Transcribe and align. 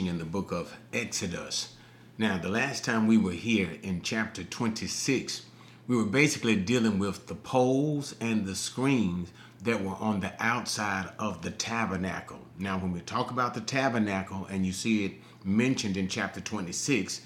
teaching 0.00 0.10
in 0.10 0.18
the 0.18 0.24
book 0.24 0.50
of 0.50 0.74
Exodus. 0.94 1.76
Now, 2.16 2.38
the 2.38 2.48
last 2.48 2.86
time 2.86 3.06
we 3.06 3.18
were 3.18 3.32
here 3.32 3.76
in 3.82 4.00
chapter 4.00 4.42
26, 4.42 5.44
we 5.86 5.94
were 5.94 6.06
basically 6.06 6.56
dealing 6.56 6.98
with 6.98 7.26
the 7.26 7.34
poles 7.34 8.14
and 8.18 8.46
the 8.46 8.54
screens 8.54 9.30
that 9.62 9.84
were 9.84 9.96
on 10.00 10.20
the 10.20 10.32
outside 10.42 11.10
of 11.18 11.42
the 11.42 11.50
tabernacle. 11.50 12.38
Now, 12.58 12.78
when 12.78 12.92
we 12.92 13.00
talk 13.00 13.30
about 13.30 13.52
the 13.52 13.60
tabernacle 13.60 14.46
and 14.50 14.64
you 14.64 14.72
see 14.72 15.04
it 15.04 15.12
mentioned 15.44 15.98
in 15.98 16.08
chapter 16.08 16.40
26, 16.40 17.20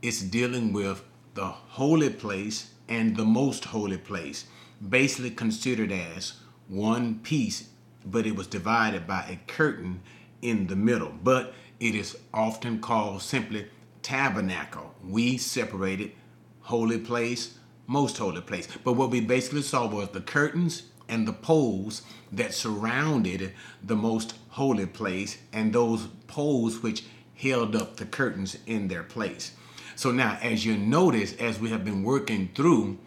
it's 0.00 0.22
dealing 0.22 0.72
with 0.72 1.02
the 1.34 1.46
holy 1.46 2.10
place 2.10 2.70
and 2.88 3.16
the 3.16 3.24
most 3.24 3.64
holy 3.64 3.98
place, 3.98 4.44
basically 4.88 5.30
considered 5.30 5.90
as 5.90 6.34
one 6.68 7.18
piece, 7.24 7.70
but 8.06 8.24
it 8.24 8.36
was 8.36 8.46
divided 8.46 9.08
by 9.08 9.24
a 9.28 9.40
curtain 9.50 10.00
in 10.42 10.68
the 10.68 10.76
middle. 10.76 11.12
But 11.22 11.54
it 11.80 11.94
is 11.94 12.16
often 12.32 12.80
called 12.80 13.22
simply 13.22 13.66
tabernacle. 14.02 14.94
We 15.02 15.38
separated 15.38 16.12
holy 16.60 16.98
place, 16.98 17.58
most 17.86 18.18
holy 18.18 18.42
place. 18.42 18.68
But 18.84 18.92
what 18.92 19.10
we 19.10 19.20
basically 19.20 19.62
saw 19.62 19.86
was 19.86 20.10
the 20.10 20.20
curtains 20.20 20.84
and 21.08 21.26
the 21.26 21.32
poles 21.32 22.02
that 22.30 22.54
surrounded 22.54 23.52
the 23.82 23.96
most 23.96 24.34
holy 24.50 24.86
place 24.86 25.38
and 25.52 25.72
those 25.72 26.06
poles 26.28 26.82
which 26.82 27.04
held 27.34 27.74
up 27.74 27.96
the 27.96 28.04
curtains 28.04 28.58
in 28.66 28.88
their 28.88 29.02
place. 29.02 29.52
So 29.96 30.12
now, 30.12 30.38
as 30.40 30.64
you 30.64 30.76
notice, 30.76 31.34
as 31.36 31.58
we 31.58 31.70
have 31.70 31.84
been 31.84 32.02
working 32.02 32.50
through, 32.54 32.98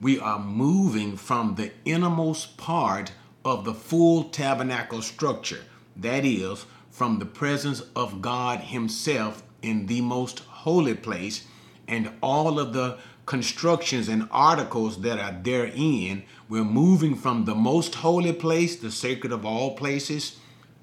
we 0.00 0.18
are 0.18 0.38
moving 0.38 1.16
from 1.16 1.56
the 1.56 1.72
innermost 1.84 2.56
part 2.56 3.12
of 3.44 3.64
the 3.64 3.74
full 3.74 4.24
tabernacle 4.24 5.02
structure. 5.02 5.60
That 5.96 6.24
is, 6.24 6.64
from 6.90 7.18
the 7.18 7.26
presence 7.26 7.82
of 7.96 8.20
God 8.20 8.60
Himself 8.60 9.42
in 9.62 9.86
the 9.86 10.00
most 10.00 10.40
holy 10.40 10.94
place 10.94 11.46
and 11.88 12.12
all 12.22 12.58
of 12.58 12.72
the 12.72 12.98
constructions 13.26 14.08
and 14.08 14.28
articles 14.30 15.02
that 15.02 15.18
are 15.18 15.38
therein. 15.42 16.24
We're 16.48 16.64
moving 16.64 17.14
from 17.14 17.44
the 17.44 17.54
most 17.54 17.94
holy 17.96 18.32
place, 18.32 18.76
the 18.76 18.90
sacred 18.90 19.32
of 19.32 19.44
all 19.44 19.76
places, 19.76 20.38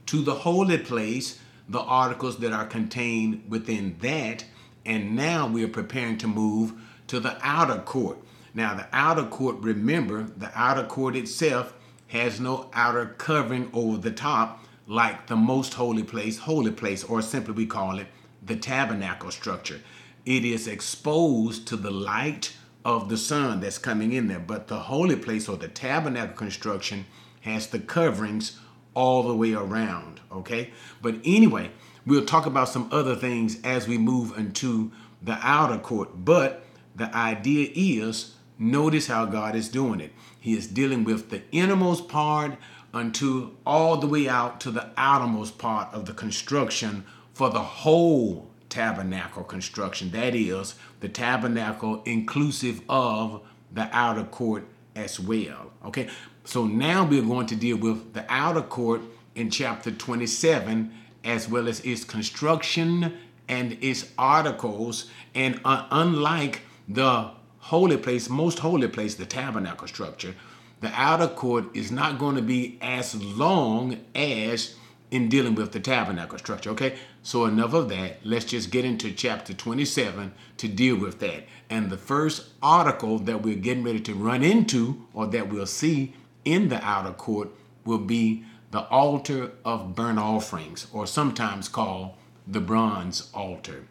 to 0.07 0.21
the 0.21 0.35
holy 0.35 0.77
place, 0.77 1.39
the 1.67 1.81
articles 1.81 2.37
that 2.37 2.53
are 2.53 2.65
contained 2.65 3.43
within 3.49 3.97
that. 3.99 4.45
And 4.85 5.15
now 5.15 5.47
we 5.47 5.63
are 5.63 5.69
preparing 5.69 6.17
to 6.19 6.27
move 6.27 6.73
to 7.07 7.19
the 7.19 7.37
outer 7.41 7.79
court. 7.81 8.17
Now, 8.53 8.75
the 8.75 8.87
outer 8.93 9.25
court, 9.25 9.57
remember, 9.59 10.23
the 10.23 10.51
outer 10.55 10.85
court 10.85 11.15
itself 11.15 11.73
has 12.07 12.39
no 12.39 12.69
outer 12.73 13.13
covering 13.17 13.69
over 13.73 13.97
the 13.97 14.11
top 14.11 14.63
like 14.87 15.27
the 15.27 15.35
most 15.35 15.73
holy 15.73 16.03
place, 16.03 16.39
holy 16.39 16.71
place, 16.71 17.03
or 17.03 17.21
simply 17.21 17.53
we 17.53 17.65
call 17.65 17.99
it 17.99 18.07
the 18.41 18.55
tabernacle 18.55 19.29
structure. 19.29 19.81
It 20.25 20.45
is 20.45 20.67
exposed 20.67 21.67
to 21.67 21.75
the 21.75 21.91
light 21.91 22.55
of 22.85 23.09
the 23.09 23.17
sun 23.17 23.59
that's 23.59 23.77
coming 23.77 24.13
in 24.13 24.27
there, 24.27 24.39
but 24.39 24.67
the 24.67 24.79
holy 24.79 25.17
place 25.17 25.49
or 25.49 25.57
the 25.57 25.67
tabernacle 25.67 26.35
construction 26.35 27.05
has 27.41 27.67
the 27.67 27.79
coverings 27.79 28.59
all 28.93 29.23
the 29.23 29.35
way 29.35 29.53
around, 29.53 30.21
okay? 30.31 30.71
But 31.01 31.15
anyway, 31.25 31.71
we'll 32.05 32.25
talk 32.25 32.45
about 32.45 32.69
some 32.69 32.87
other 32.91 33.15
things 33.15 33.61
as 33.63 33.87
we 33.87 33.97
move 33.97 34.37
into 34.37 34.91
the 35.21 35.37
outer 35.41 35.77
court, 35.77 36.09
but 36.25 36.65
the 36.95 37.13
idea 37.15 37.69
is 37.75 38.35
notice 38.57 39.07
how 39.07 39.25
God 39.25 39.55
is 39.55 39.69
doing 39.69 39.99
it. 39.99 40.13
He 40.39 40.53
is 40.57 40.67
dealing 40.67 41.03
with 41.03 41.29
the 41.29 41.43
innermost 41.51 42.07
part 42.07 42.57
unto 42.97 43.51
all 43.63 43.97
the 43.97 44.07
way 44.07 44.27
out 44.27 44.59
to 44.61 44.71
the 44.71 44.89
outermost 44.97 45.57
part 45.57 45.93
of 45.93 46.05
the 46.05 46.13
construction 46.13 47.05
for 47.33 47.49
the 47.49 47.61
whole 47.61 48.49
tabernacle 48.69 49.43
construction. 49.43 50.09
That 50.11 50.33
is, 50.33 50.75
the 50.99 51.07
tabernacle 51.07 52.01
inclusive 52.05 52.81
of 52.89 53.41
the 53.71 53.87
outer 53.95 54.23
court 54.23 54.65
as 54.95 55.19
well. 55.19 55.71
Okay, 55.85 56.09
so 56.43 56.65
now 56.65 57.05
we're 57.05 57.21
going 57.21 57.45
to 57.47 57.55
deal 57.55 57.77
with 57.77 58.13
the 58.13 58.25
outer 58.29 58.63
court 58.63 59.01
in 59.35 59.51
chapter 59.51 59.91
27 59.91 60.91
as 61.23 61.47
well 61.47 61.67
as 61.67 61.79
its 61.81 62.03
construction 62.03 63.15
and 63.47 63.77
its 63.79 64.11
articles. 64.17 65.11
And 65.35 65.61
uh, 65.63 65.85
unlike 65.91 66.61
the 66.87 67.29
holy 67.59 67.97
place, 67.97 68.27
most 68.27 68.59
holy 68.59 68.87
place, 68.87 69.15
the 69.15 69.25
tabernacle 69.25 69.87
structure, 69.87 70.33
the 70.79 70.91
outer 70.93 71.27
court 71.27 71.75
is 71.75 71.91
not 71.91 72.19
going 72.19 72.35
to 72.35 72.41
be 72.41 72.77
as 72.81 73.15
long 73.15 73.97
as 74.13 74.75
in 75.09 75.29
dealing 75.29 75.55
with 75.55 75.71
the 75.71 75.79
tabernacle 75.79 76.37
structure. 76.37 76.69
Okay, 76.71 76.97
so 77.23 77.45
enough 77.45 77.73
of 77.73 77.89
that. 77.89 78.17
Let's 78.23 78.45
just 78.45 78.71
get 78.71 78.85
into 78.85 79.11
chapter 79.11 79.53
27 79.53 80.33
to 80.57 80.67
deal 80.67 80.97
with 80.97 81.19
that. 81.19 81.45
And 81.69 81.89
the 81.89 81.97
first 81.97 82.49
article 82.61 83.19
that 83.19 83.41
we're 83.41 83.55
getting 83.55 83.83
ready 83.83 84.01
to 84.01 84.13
run 84.13 84.43
into, 84.43 85.05
or 85.13 85.27
that 85.27 85.49
we'll 85.49 85.65
see 85.65 86.13
in 86.43 86.69
the 86.69 86.83
outer 86.83 87.13
court, 87.13 87.49
will 87.85 87.97
be 87.99 88.43
the 88.71 88.85
altar 88.87 89.51
of 89.63 89.95
burnt 89.95 90.19
offerings, 90.19 90.87
or 90.91 91.07
sometimes 91.07 91.69
called 91.69 92.13
the 92.45 92.59
bronze 92.59 93.29
altar. 93.33 93.87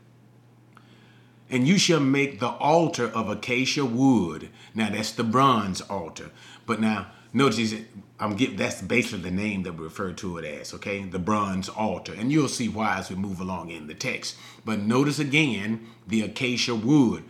And 1.48 1.66
you 1.66 1.78
shall 1.78 2.00
make 2.00 2.41
the 2.41 2.48
altar 2.48 3.06
of 3.06 3.30
acacia 3.30 3.84
wood. 3.84 4.50
Now 4.74 4.91
that's 4.91 5.12
the 5.12 5.24
bronze 5.24 5.80
altar. 5.80 6.30
But 6.66 6.81
now 6.81 7.09
notice 7.32 7.75
I'm 8.19 8.37
that's 8.56 8.82
basically 8.82 9.21
the 9.21 9.31
name 9.31 9.62
that 9.62 9.75
we 9.75 9.84
refer 9.84 10.12
to 10.12 10.38
it 10.38 10.44
as, 10.44 10.75
okay? 10.75 11.04
The 11.04 11.19
bronze 11.19 11.69
altar. 11.69 12.15
And 12.15 12.32
you'll 12.32 12.49
see 12.49 12.69
why 12.69 12.99
as 12.99 13.10
we 13.10 13.16
move 13.16 13.41
along 13.41 13.71
in 13.71 13.87
the 13.87 13.94
text. 13.94 14.37
But 14.65 14.81
notice 14.81 15.19
again 15.19 15.87
the 16.06 16.22
acacia 16.22 16.75
wood. 16.75 17.25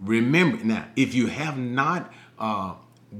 Remember 0.00 0.64
now, 0.64 0.86
if 0.96 1.14
you 1.14 1.26
have 1.26 1.58
not 1.58 2.12
uh, 2.38 2.74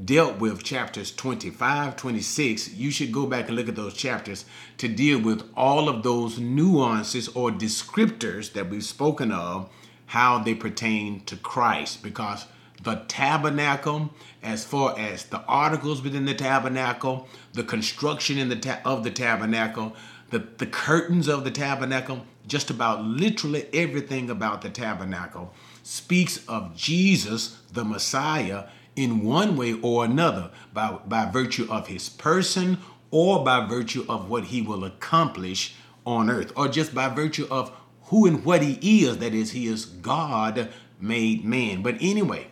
dealt 0.04 0.38
with 0.38 0.62
chapters 0.62 1.10
25, 1.14 1.96
26, 1.96 2.74
you 2.74 2.90
should 2.90 3.12
go 3.12 3.26
back 3.26 3.48
and 3.48 3.56
look 3.56 3.68
at 3.68 3.76
those 3.76 3.94
chapters 3.94 4.44
to 4.78 4.88
deal 4.88 5.20
with 5.20 5.42
all 5.56 5.88
of 5.88 6.02
those 6.02 6.38
nuances 6.38 7.28
or 7.28 7.50
descriptors 7.50 8.52
that 8.52 8.70
we've 8.70 8.84
spoken 8.84 9.32
of 9.32 9.68
how 10.06 10.38
they 10.38 10.54
pertain 10.54 11.24
to 11.24 11.36
Christ 11.36 12.02
because 12.02 12.46
the 12.82 13.02
tabernacle, 13.08 14.10
as 14.42 14.64
far 14.64 14.98
as 14.98 15.24
the 15.24 15.42
articles 15.42 16.02
within 16.02 16.24
the 16.24 16.34
tabernacle, 16.34 17.28
the 17.52 17.64
construction 17.64 18.38
in 18.38 18.48
the 18.48 18.56
ta- 18.56 18.80
of 18.84 19.04
the 19.04 19.10
tabernacle, 19.10 19.94
the, 20.30 20.38
the 20.58 20.66
curtains 20.66 21.28
of 21.28 21.44
the 21.44 21.50
tabernacle, 21.50 22.24
just 22.46 22.70
about 22.70 23.04
literally 23.04 23.66
everything 23.72 24.30
about 24.30 24.62
the 24.62 24.70
tabernacle 24.70 25.52
speaks 25.82 26.46
of 26.46 26.74
Jesus, 26.76 27.58
the 27.72 27.84
Messiah, 27.84 28.64
in 28.96 29.22
one 29.22 29.56
way 29.56 29.74
or 29.82 30.04
another, 30.04 30.50
by, 30.72 30.98
by 31.06 31.30
virtue 31.30 31.66
of 31.70 31.88
his 31.88 32.08
person 32.08 32.78
or 33.10 33.44
by 33.44 33.66
virtue 33.66 34.04
of 34.08 34.28
what 34.28 34.44
he 34.44 34.62
will 34.62 34.84
accomplish 34.84 35.74
on 36.06 36.30
earth, 36.30 36.52
or 36.56 36.68
just 36.68 36.94
by 36.94 37.08
virtue 37.08 37.46
of 37.50 37.72
who 38.04 38.26
and 38.26 38.44
what 38.44 38.62
he 38.62 39.04
is. 39.04 39.18
That 39.18 39.34
is, 39.34 39.50
he 39.52 39.66
is 39.66 39.84
God 39.84 40.70
made 41.00 41.44
man. 41.44 41.82
But 41.82 41.96
anyway, 42.00 42.46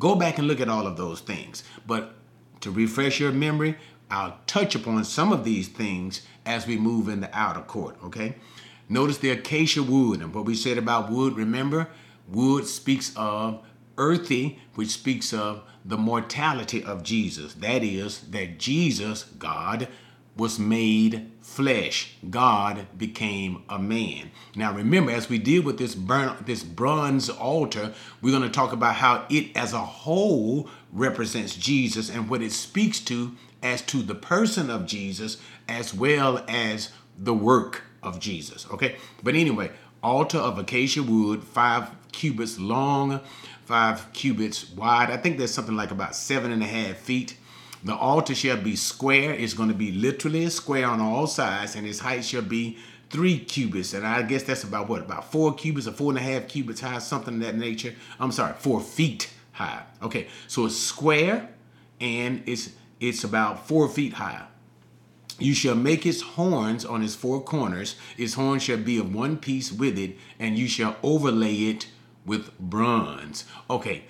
go 0.00 0.16
back 0.16 0.38
and 0.38 0.48
look 0.48 0.60
at 0.60 0.68
all 0.68 0.88
of 0.88 0.96
those 0.96 1.20
things. 1.20 1.62
But 1.86 2.14
to 2.62 2.72
refresh 2.72 3.20
your 3.20 3.30
memory, 3.30 3.76
I'll 4.10 4.38
touch 4.48 4.74
upon 4.74 5.04
some 5.04 5.32
of 5.32 5.44
these 5.44 5.68
things 5.68 6.22
as 6.44 6.66
we 6.66 6.76
move 6.76 7.08
in 7.08 7.20
the 7.20 7.30
outer 7.36 7.60
court, 7.60 7.96
okay? 8.02 8.34
Notice 8.88 9.18
the 9.18 9.30
acacia 9.30 9.84
wood 9.84 10.20
and 10.20 10.34
what 10.34 10.44
we 10.46 10.56
said 10.56 10.76
about 10.76 11.12
wood. 11.12 11.36
Remember, 11.36 11.88
wood 12.26 12.66
speaks 12.66 13.12
of 13.14 13.62
earthy, 13.96 14.58
which 14.74 14.88
speaks 14.88 15.32
of 15.32 15.62
the 15.84 15.96
mortality 15.96 16.82
of 16.82 17.04
Jesus. 17.04 17.54
That 17.54 17.84
is, 17.84 18.20
that 18.30 18.58
Jesus, 18.58 19.24
God, 19.38 19.86
was 20.40 20.58
made 20.58 21.30
flesh. 21.42 22.16
God 22.30 22.86
became 22.96 23.62
a 23.68 23.78
man. 23.78 24.30
Now 24.56 24.72
remember, 24.72 25.12
as 25.12 25.28
we 25.28 25.36
deal 25.38 25.62
with 25.62 25.76
this 25.76 25.94
burn, 25.94 26.34
this 26.46 26.62
bronze 26.62 27.28
altar, 27.28 27.92
we're 28.22 28.30
going 28.30 28.42
to 28.42 28.48
talk 28.48 28.72
about 28.72 28.94
how 28.94 29.26
it 29.28 29.54
as 29.54 29.74
a 29.74 29.80
whole 29.80 30.70
represents 30.92 31.54
Jesus 31.54 32.08
and 32.08 32.30
what 32.30 32.40
it 32.40 32.52
speaks 32.52 33.00
to 33.00 33.36
as 33.62 33.82
to 33.82 33.98
the 33.98 34.14
person 34.14 34.70
of 34.70 34.86
Jesus 34.86 35.36
as 35.68 35.92
well 35.92 36.42
as 36.48 36.90
the 37.18 37.34
work 37.34 37.82
of 38.02 38.18
Jesus. 38.18 38.66
Okay, 38.72 38.96
but 39.22 39.34
anyway, 39.34 39.70
altar 40.02 40.38
of 40.38 40.58
acacia 40.58 41.02
wood, 41.02 41.44
five 41.44 41.90
cubits 42.12 42.58
long, 42.58 43.20
five 43.66 44.10
cubits 44.14 44.70
wide. 44.70 45.10
I 45.10 45.18
think 45.18 45.36
there's 45.36 45.52
something 45.52 45.76
like 45.76 45.90
about 45.90 46.16
seven 46.16 46.50
and 46.50 46.62
a 46.62 46.66
half 46.66 46.96
feet. 46.96 47.36
The 47.82 47.94
altar 47.94 48.34
shall 48.34 48.58
be 48.58 48.76
square. 48.76 49.32
It's 49.32 49.54
going 49.54 49.70
to 49.70 49.74
be 49.74 49.92
literally 49.92 50.44
a 50.44 50.50
square 50.50 50.86
on 50.86 51.00
all 51.00 51.26
sides, 51.26 51.76
and 51.76 51.86
its 51.86 52.00
height 52.00 52.24
shall 52.24 52.42
be 52.42 52.78
three 53.08 53.38
cubits. 53.38 53.94
And 53.94 54.06
I 54.06 54.22
guess 54.22 54.42
that's 54.42 54.64
about 54.64 54.88
what? 54.88 55.00
About 55.00 55.30
four 55.30 55.54
cubits 55.54 55.86
or 55.86 55.92
four 55.92 56.10
and 56.12 56.18
a 56.18 56.22
half 56.22 56.48
cubits 56.48 56.80
high, 56.80 56.98
something 56.98 57.34
of 57.34 57.40
that 57.40 57.56
nature. 57.56 57.94
I'm 58.18 58.32
sorry, 58.32 58.54
four 58.54 58.80
feet 58.80 59.30
high. 59.52 59.82
Okay, 60.02 60.28
so 60.46 60.66
it's 60.66 60.76
square 60.76 61.48
and 62.00 62.42
it's 62.46 62.70
it's 63.00 63.24
about 63.24 63.66
four 63.66 63.88
feet 63.88 64.14
high. 64.14 64.46
You 65.38 65.54
shall 65.54 65.74
make 65.74 66.04
his 66.04 66.20
horns 66.20 66.84
on 66.84 67.00
his 67.00 67.14
four 67.14 67.42
corners. 67.42 67.96
His 68.16 68.34
horns 68.34 68.62
shall 68.62 68.76
be 68.76 68.98
of 68.98 69.14
one 69.14 69.38
piece 69.38 69.72
with 69.72 69.98
it, 69.98 70.16
and 70.38 70.58
you 70.58 70.68
shall 70.68 70.96
overlay 71.02 71.54
it 71.54 71.88
with 72.26 72.56
bronze. 72.58 73.46
Okay, 73.70 74.04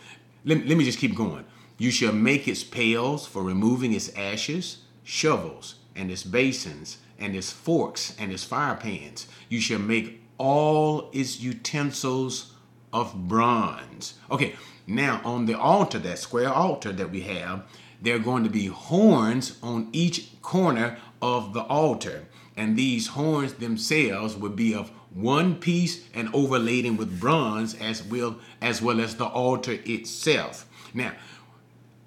let, 0.44 0.66
let 0.66 0.76
me 0.76 0.84
just 0.84 0.98
keep 0.98 1.14
going. 1.14 1.44
You 1.80 1.90
shall 1.90 2.12
make 2.12 2.46
its 2.46 2.62
pails 2.62 3.26
for 3.26 3.42
removing 3.42 3.94
its 3.94 4.14
ashes, 4.14 4.82
shovels, 5.02 5.76
and 5.96 6.10
its 6.10 6.22
basins, 6.22 6.98
and 7.18 7.34
its 7.34 7.50
forks, 7.50 8.14
and 8.18 8.30
its 8.30 8.44
fire 8.44 8.76
pans. 8.76 9.26
You 9.48 9.62
shall 9.62 9.78
make 9.78 10.20
all 10.36 11.08
its 11.14 11.40
utensils 11.40 12.52
of 12.92 13.26
bronze. 13.28 14.12
Okay, 14.30 14.56
now 14.86 15.22
on 15.24 15.46
the 15.46 15.58
altar, 15.58 15.98
that 16.00 16.18
square 16.18 16.52
altar 16.52 16.92
that 16.92 17.10
we 17.10 17.22
have, 17.22 17.62
there 18.02 18.16
are 18.16 18.18
going 18.18 18.44
to 18.44 18.50
be 18.50 18.66
horns 18.66 19.56
on 19.62 19.88
each 19.94 20.38
corner 20.42 20.98
of 21.22 21.54
the 21.54 21.62
altar. 21.62 22.26
And 22.58 22.76
these 22.76 23.06
horns 23.06 23.54
themselves 23.54 24.36
would 24.36 24.54
be 24.54 24.74
of 24.74 24.90
one 25.14 25.54
piece 25.54 26.06
and 26.12 26.28
overladen 26.34 26.98
with 26.98 27.18
bronze 27.18 27.74
as 27.74 28.02
well 28.02 28.38
as 28.60 28.82
well 28.82 29.00
as 29.00 29.16
the 29.16 29.24
altar 29.24 29.78
itself. 29.86 30.66
Now, 30.92 31.12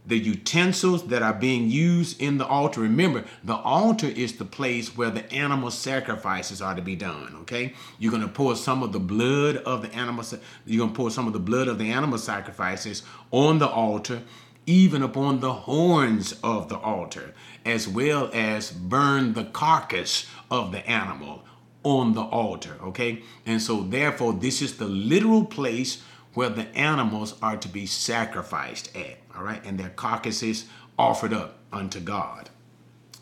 the 0.06 0.18
utensils 0.18 1.08
that 1.08 1.22
are 1.22 1.34
being 1.34 1.70
used 1.70 2.22
in 2.22 2.38
the 2.38 2.46
altar. 2.46 2.82
Remember, 2.82 3.24
the 3.44 3.56
altar 3.56 4.08
is 4.08 4.34
the 4.34 4.46
place 4.46 4.98
where 4.98 5.10
the 5.10 5.32
animal 5.32 5.72
sacrifices 5.72 6.62
are 6.62 6.76
to 6.76 6.82
be 6.82 6.96
done. 6.96 7.38
Okay, 7.42 7.74
you're 8.00 8.12
going 8.12 8.24
to 8.24 8.28
pour 8.28 8.56
some 8.56 8.84
of 8.84 8.92
the 8.92 9.00
blood 9.00 9.58
of 9.58 9.82
the 9.82 9.94
animal. 9.96 10.26
You're 10.66 10.80
going 10.80 10.92
to 10.92 10.96
pour 10.96 11.12
some 11.12 11.28
of 11.28 11.34
the 11.34 11.40
blood 11.40 11.68
of 11.68 11.78
the 11.80 11.92
animal 11.92 12.18
sacrifices 12.18 13.04
on 13.32 13.60
the 13.60 13.68
altar, 13.68 14.24
even 14.66 15.02
upon 15.02 15.40
the 15.40 15.54
horns 15.54 16.34
of 16.44 16.70
the 16.70 16.78
altar, 16.78 17.34
as 17.66 17.88
well 17.88 18.30
as 18.34 18.72
burn 18.72 19.34
the 19.34 19.46
carcass 19.46 20.28
of 20.52 20.72
the 20.72 20.86
animal 20.90 21.44
on 21.84 22.14
the 22.14 22.22
altar. 22.22 22.78
Okay, 22.84 23.22
and 23.46 23.62
so 23.62 23.84
therefore, 23.84 24.34
this 24.34 24.62
is 24.62 24.78
the 24.78 24.88
literal 24.88 25.46
place 25.46 26.02
where 26.34 26.50
the 26.50 26.68
animals 26.76 27.36
are 27.42 27.58
to 27.58 27.68
be 27.68 27.86
sacrificed 27.86 28.96
at, 28.96 29.23
all 29.36 29.44
right, 29.44 29.64
and 29.66 29.80
their 29.80 29.90
carcasses 29.90 30.66
offered 30.98 31.34
up 31.34 31.58
unto 31.72 32.00
God. 32.00 32.50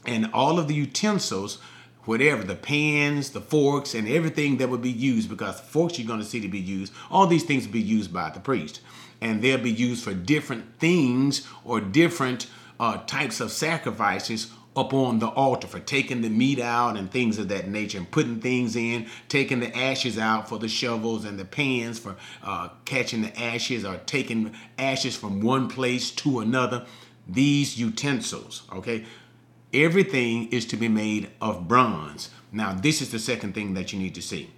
And 0.06 0.30
all 0.34 0.60
of 0.60 0.68
the 0.68 0.74
utensils, 0.74 1.60
whatever, 2.06 2.44
the 2.44 2.56
pans, 2.56 3.32
the 3.32 3.42
forks, 3.42 3.94
and 3.94 4.08
everything 4.08 4.58
that 4.58 4.70
would 4.70 4.82
be 4.82 4.92
used, 4.92 5.30
because 5.30 5.60
forks 5.60 5.98
you're 5.98 6.08
going 6.08 6.20
to 6.20 6.26
see 6.26 6.42
to 6.42 6.48
be 6.48 6.60
used, 6.60 6.94
all 7.10 7.28
these 7.28 7.44
things 7.44 7.68
be 7.68 7.82
used 7.82 8.14
by 8.14 8.30
the 8.30 8.40
priest. 8.40 8.82
And 9.22 9.42
they'll 9.42 9.60
be 9.60 9.72
used 9.72 10.04
for 10.04 10.14
different 10.14 10.80
things 10.80 11.48
or 11.64 11.80
different 11.80 12.48
uh, 12.80 12.98
types 13.06 13.40
of 13.40 13.52
sacrifices 13.52 14.52
up 14.76 14.94
on 14.94 15.20
the 15.20 15.28
altar 15.28 15.68
for 15.68 15.80
taking 15.80 16.22
the 16.22 16.30
meat 16.30 16.60
out 16.60 16.96
and 16.96 17.12
things 17.12 17.38
of 17.38 17.50
that 17.50 17.68
nature 17.68 17.98
and 17.98 18.10
putting 18.10 18.40
things 18.40 18.76
in, 18.76 19.06
taking 19.28 19.60
the 19.60 19.76
ashes 19.78 20.18
out 20.18 20.48
for 20.48 20.60
the 20.60 20.68
shovels 20.70 21.26
and 21.26 21.38
the 21.38 21.46
pans 21.46 22.00
for 22.00 22.16
uh, 22.44 22.70
catching 22.86 23.22
the 23.22 23.38
ashes 23.40 23.84
or 23.84 23.98
taking 24.06 24.54
ashes 24.78 25.16
from 25.16 25.42
one 25.42 25.68
place 25.68 26.10
to 26.12 26.40
another. 26.40 26.86
These 27.28 27.78
utensils, 27.78 28.64
okay? 28.72 29.06
Everything 29.74 30.48
is 30.50 30.66
to 30.68 30.78
be 30.78 30.88
made 30.88 31.30
of 31.42 31.68
bronze. 31.68 32.30
Now, 32.52 32.74
this 32.74 33.02
is 33.02 33.12
the 33.12 33.20
second 33.20 33.54
thing 33.54 33.74
that 33.74 33.92
you 33.92 34.00
need 34.00 34.16
to 34.16 34.22
see. 34.22 34.52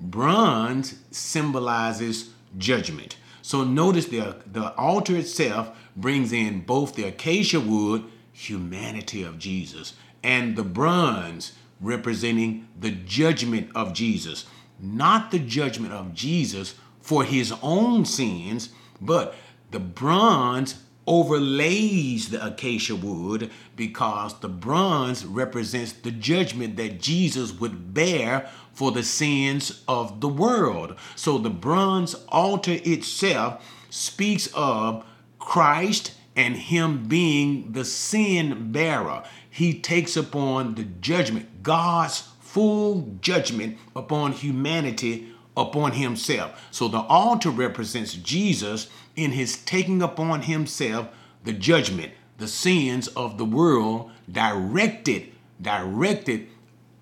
Bronze 0.00 0.98
symbolizes 1.12 2.30
judgment. 2.58 3.16
So 3.42 3.64
notice 3.64 4.06
the, 4.06 4.36
the 4.46 4.72
altar 4.74 5.16
itself 5.16 5.76
brings 5.96 6.32
in 6.32 6.60
both 6.60 6.94
the 6.94 7.04
acacia 7.04 7.60
wood 7.60 8.04
humanity 8.32 9.22
of 9.22 9.38
Jesus, 9.38 9.94
and 10.22 10.56
the 10.56 10.64
bronze 10.64 11.52
representing 11.80 12.68
the 12.78 12.90
judgment 12.90 13.70
of 13.74 13.92
Jesus. 13.92 14.46
Not 14.80 15.30
the 15.30 15.38
judgment 15.38 15.92
of 15.92 16.14
Jesus 16.14 16.74
for 17.00 17.24
his 17.24 17.52
own 17.62 18.04
sins, 18.04 18.70
but 19.00 19.34
the 19.70 19.80
bronze 19.80 20.82
overlays 21.06 22.28
the 22.28 22.44
acacia 22.44 22.94
wood 22.94 23.50
because 23.74 24.38
the 24.40 24.48
bronze 24.48 25.24
represents 25.26 25.92
the 25.92 26.12
judgment 26.12 26.76
that 26.76 27.00
Jesus 27.00 27.52
would 27.52 27.92
bear 27.92 28.48
for 28.72 28.92
the 28.92 29.02
sins 29.02 29.82
of 29.88 30.20
the 30.20 30.28
world. 30.28 30.94
So 31.16 31.38
the 31.38 31.50
bronze 31.50 32.14
altar 32.28 32.78
itself 32.84 33.64
speaks 33.90 34.48
of 34.54 35.04
Christ 35.38 36.12
and 36.34 36.56
him 36.56 37.04
being 37.06 37.72
the 37.72 37.84
sin 37.84 38.72
bearer, 38.72 39.22
he 39.48 39.78
takes 39.78 40.16
upon 40.16 40.74
the 40.74 40.84
judgment, 40.84 41.62
God's 41.62 42.28
full 42.40 43.16
judgment 43.20 43.78
upon 43.94 44.32
humanity, 44.32 45.28
upon 45.56 45.92
himself. 45.92 46.66
So 46.70 46.88
the 46.88 47.00
altar 47.00 47.50
represents 47.50 48.14
Jesus 48.14 48.88
in 49.16 49.32
his 49.32 49.56
taking 49.56 50.02
upon 50.02 50.42
himself 50.42 51.08
the 51.44 51.52
judgment, 51.52 52.12
the 52.38 52.48
sins 52.48 53.08
of 53.08 53.36
the 53.36 53.44
world 53.44 54.10
directed, 54.30 55.32
directed 55.60 56.48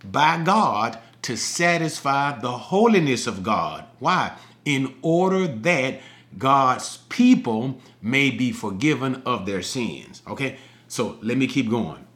by 0.05 0.43
God 0.43 0.99
to 1.23 1.37
satisfy 1.37 2.39
the 2.39 2.51
holiness 2.51 3.27
of 3.27 3.43
God. 3.43 3.85
Why? 3.99 4.37
In 4.65 4.95
order 5.03 5.47
that 5.47 6.01
God's 6.39 6.99
people 7.09 7.81
may 8.01 8.31
be 8.31 8.53
forgiven 8.53 9.23
of 9.27 9.47
their 9.47 9.63
sins. 9.63 10.23
Okay, 10.27 10.59
so 10.89 11.19
let 11.23 11.37
me 11.37 11.47
keep 11.47 11.69
going. 11.69 12.07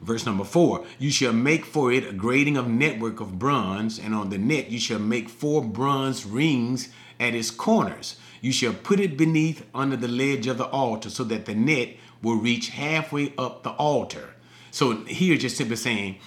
Verse 0.00 0.24
number 0.24 0.44
four, 0.44 0.86
you 0.98 1.10
shall 1.10 1.32
make 1.32 1.64
for 1.64 1.92
it 1.92 2.06
a 2.06 2.12
grating 2.12 2.56
of 2.56 2.68
network 2.68 3.20
of 3.20 3.38
bronze, 3.38 3.98
and 3.98 4.14
on 4.14 4.30
the 4.30 4.38
net 4.38 4.70
you 4.70 4.78
shall 4.78 5.00
make 5.00 5.28
four 5.28 5.62
bronze 5.62 6.24
rings 6.24 6.90
at 7.18 7.34
its 7.34 7.50
corners. 7.50 8.16
You 8.40 8.52
shall 8.52 8.72
put 8.72 9.00
it 9.00 9.16
beneath 9.16 9.66
under 9.74 9.96
the 9.96 10.06
ledge 10.06 10.46
of 10.46 10.58
the 10.58 10.66
altar 10.66 11.10
so 11.10 11.24
that 11.24 11.46
the 11.46 11.54
net 11.54 11.96
will 12.22 12.36
reach 12.36 12.68
halfway 12.68 13.32
up 13.36 13.64
the 13.64 13.70
altar. 13.70 14.34
So 14.70 15.04
here 15.04 15.36
just 15.36 15.56
simply 15.56 15.76
saying, 15.76 16.18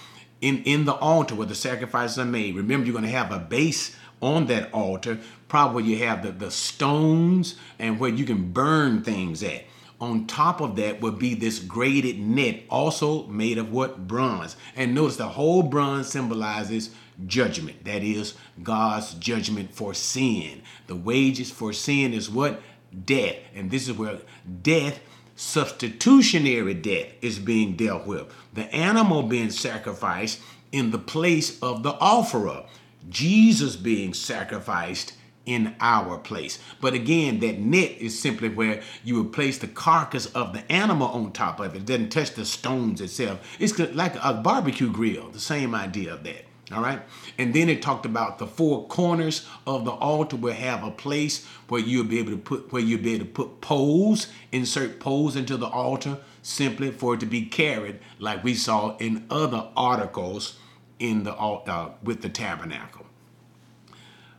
in, 0.42 0.62
in 0.64 0.84
the 0.84 0.94
altar 0.94 1.34
where 1.34 1.46
the 1.46 1.54
sacrifices 1.54 2.18
are 2.18 2.26
made, 2.26 2.56
remember 2.56 2.84
you're 2.84 2.92
going 2.92 3.04
to 3.04 3.10
have 3.10 3.32
a 3.32 3.38
base 3.38 3.96
on 4.22 4.46
that 4.46 4.72
altar, 4.72 5.18
probably 5.48 5.84
you 5.84 5.98
have 5.98 6.22
the, 6.22 6.32
the 6.32 6.50
stones 6.50 7.56
and 7.78 7.98
where 7.98 8.10
you 8.10 8.24
can 8.24 8.52
burn 8.52 9.02
things 9.02 9.42
at. 9.42 9.64
On 10.00 10.26
top 10.26 10.60
of 10.60 10.74
that 10.76 11.00
would 11.00 11.18
be 11.18 11.34
this 11.34 11.60
grated 11.60 12.18
net, 12.18 12.62
also 12.68 13.26
made 13.28 13.58
of 13.58 13.70
what? 13.70 14.08
Bronze. 14.08 14.56
And 14.74 14.94
notice 14.94 15.16
the 15.16 15.28
whole 15.28 15.62
bronze 15.62 16.08
symbolizes 16.08 16.90
judgment. 17.26 17.84
That 17.84 18.02
is 18.02 18.34
God's 18.62 19.14
judgment 19.14 19.72
for 19.72 19.94
sin. 19.94 20.62
The 20.88 20.96
wages 20.96 21.50
for 21.50 21.72
sin 21.72 22.12
is 22.14 22.28
what? 22.28 22.60
Death. 23.04 23.36
And 23.54 23.70
this 23.70 23.88
is 23.88 23.96
where 23.96 24.18
death, 24.62 24.98
substitutionary 25.36 26.74
death, 26.74 27.08
is 27.20 27.38
being 27.38 27.76
dealt 27.76 28.04
with. 28.04 28.26
The 28.54 28.74
animal 28.74 29.22
being 29.22 29.50
sacrificed 29.50 30.40
in 30.72 30.90
the 30.90 30.98
place 30.98 31.60
of 31.62 31.82
the 31.84 31.92
offerer. 31.92 32.64
Jesus 33.08 33.76
being 33.76 34.14
sacrificed 34.14 35.14
in 35.44 35.74
our 35.80 36.18
place. 36.18 36.58
But 36.80 36.94
again, 36.94 37.40
that 37.40 37.58
net 37.58 37.96
is 37.98 38.18
simply 38.18 38.48
where 38.48 38.82
you 39.02 39.16
would 39.16 39.32
place 39.32 39.58
the 39.58 39.66
carcass 39.66 40.26
of 40.26 40.52
the 40.52 40.70
animal 40.70 41.08
on 41.08 41.32
top 41.32 41.60
of 41.60 41.74
it. 41.74 41.78
It 41.78 41.86
doesn't 41.86 42.10
touch 42.10 42.34
the 42.34 42.44
stones 42.44 43.00
itself. 43.00 43.40
It's 43.58 43.78
like 43.78 44.14
a 44.22 44.34
barbecue 44.34 44.90
grill, 44.90 45.30
the 45.30 45.40
same 45.40 45.74
idea 45.74 46.14
of 46.14 46.22
that. 46.24 46.46
All 46.70 46.82
right. 46.82 47.02
And 47.38 47.52
then 47.52 47.68
it 47.68 47.82
talked 47.82 48.06
about 48.06 48.38
the 48.38 48.46
four 48.46 48.86
corners 48.86 49.46
of 49.66 49.84
the 49.84 49.90
altar 49.90 50.36
will 50.36 50.54
have 50.54 50.82
a 50.84 50.90
place 50.90 51.44
where 51.68 51.80
you'll 51.80 52.04
be 52.04 52.18
able 52.18 52.30
to 52.30 52.38
put 52.38 52.72
where 52.72 52.80
you'll 52.80 53.02
be 53.02 53.14
able 53.14 53.26
to 53.26 53.30
put 53.30 53.60
poles, 53.60 54.28
insert 54.52 54.98
poles 54.98 55.36
into 55.36 55.56
the 55.56 55.66
altar 55.66 56.18
simply 56.40 56.90
for 56.90 57.14
it 57.14 57.20
to 57.20 57.26
be 57.26 57.44
carried, 57.44 57.98
like 58.18 58.42
we 58.42 58.54
saw 58.54 58.96
in 58.96 59.26
other 59.28 59.68
articles 59.76 60.58
in 61.02 61.24
the 61.24 61.34
uh, 61.34 61.90
with 62.02 62.22
the 62.22 62.28
tabernacle. 62.28 63.04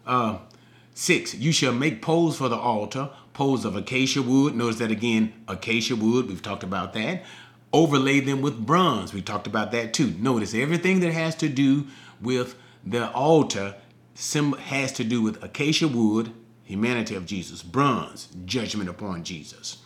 Uh, 0.08 0.38
six, 0.93 1.36
you 1.36 1.51
shall 1.51 1.74
make 1.74 2.01
poles 2.01 2.38
for 2.38 2.48
the 2.48 2.58
altar, 2.58 3.10
poles 3.34 3.65
of 3.65 3.75
acacia 3.75 4.22
wood. 4.22 4.55
Notice 4.55 4.79
that 4.79 4.89
again, 4.89 5.34
acacia 5.48 5.96
wood. 5.96 6.27
We've 6.27 6.41
talked 6.41 6.63
about 6.63 6.93
that. 6.93 7.24
Overlay 7.74 8.22
them 8.22 8.41
with 8.41 8.65
bronze. 8.65 9.13
We 9.13 9.22
talked 9.22 9.48
about 9.48 9.72
that 9.72 9.93
too. 9.93 10.13
Notice 10.20 10.53
everything 10.53 11.01
that 11.01 11.12
has 11.12 11.36
to 11.36 11.50
do 11.50 11.88
with 12.22 12.55
the 12.86 13.12
altar 13.12 13.75
has 14.15 14.91
to 14.93 15.03
do 15.03 15.22
with 15.22 15.43
acacia 15.43 15.88
wood, 15.88 16.32
humanity 16.63 17.15
of 17.15 17.25
Jesus, 17.25 17.62
bronze, 17.62 18.29
judgment 18.46 18.89
upon 18.89 19.24
Jesus. 19.24 19.77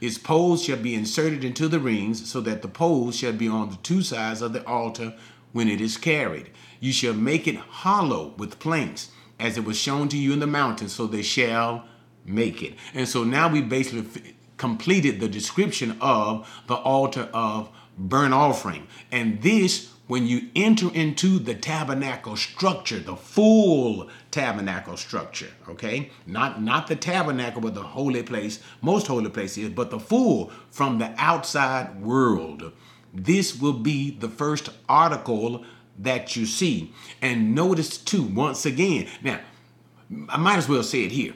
Its 0.00 0.16
poles 0.16 0.62
shall 0.62 0.76
be 0.78 0.94
inserted 0.94 1.44
into 1.44 1.66
the 1.68 1.80
rings, 1.80 2.30
so 2.30 2.40
that 2.40 2.62
the 2.62 2.68
poles 2.68 3.16
shall 3.16 3.32
be 3.32 3.48
on 3.48 3.70
the 3.70 3.76
two 3.76 4.02
sides 4.02 4.42
of 4.42 4.52
the 4.52 4.64
altar 4.66 5.14
when 5.52 5.68
it 5.68 5.80
is 5.80 5.96
carried. 5.96 6.50
You 6.80 6.92
shall 6.92 7.14
make 7.14 7.46
it 7.46 7.56
hollow 7.56 8.34
with 8.36 8.58
planks, 8.58 9.10
as 9.38 9.56
it 9.56 9.64
was 9.64 9.78
shown 9.78 10.08
to 10.08 10.18
you 10.18 10.32
in 10.32 10.40
the 10.40 10.46
mountain, 10.46 10.88
so 10.88 11.06
they 11.06 11.22
shall 11.22 11.84
make 12.24 12.62
it. 12.62 12.74
And 12.94 13.08
so 13.08 13.24
now 13.24 13.48
we 13.50 13.62
basically 13.62 14.34
completed 14.56 15.20
the 15.20 15.28
description 15.28 15.96
of 16.00 16.46
the 16.66 16.74
altar 16.74 17.28
of 17.32 17.70
burnt 17.96 18.34
offering. 18.34 18.86
And 19.10 19.40
this, 19.40 19.90
when 20.06 20.26
you 20.26 20.50
enter 20.54 20.92
into 20.92 21.38
the 21.38 21.54
tabernacle 21.54 22.36
structure, 22.36 22.98
the 22.98 23.16
full 23.16 24.10
tabernacle 24.30 24.96
structure, 24.96 25.48
okay? 25.68 26.10
Not 26.26 26.62
not 26.62 26.88
the 26.88 26.96
tabernacle 26.96 27.62
but 27.62 27.74
the 27.74 27.82
holy 27.82 28.22
place, 28.22 28.60
most 28.82 29.06
holy 29.06 29.30
place 29.30 29.56
is, 29.56 29.70
but 29.70 29.90
the 29.90 30.00
full 30.00 30.50
from 30.70 30.98
the 30.98 31.14
outside 31.16 32.02
world. 32.02 32.72
This 33.12 33.60
will 33.60 33.74
be 33.74 34.10
the 34.10 34.28
first 34.28 34.70
article 34.88 35.64
that 35.98 36.36
you 36.36 36.46
see. 36.46 36.92
And 37.20 37.54
notice 37.54 37.98
too, 37.98 38.22
once 38.22 38.64
again, 38.66 39.08
now 39.22 39.40
I 40.28 40.36
might 40.36 40.56
as 40.56 40.68
well 40.68 40.82
say 40.82 41.04
it 41.04 41.12
here. 41.12 41.34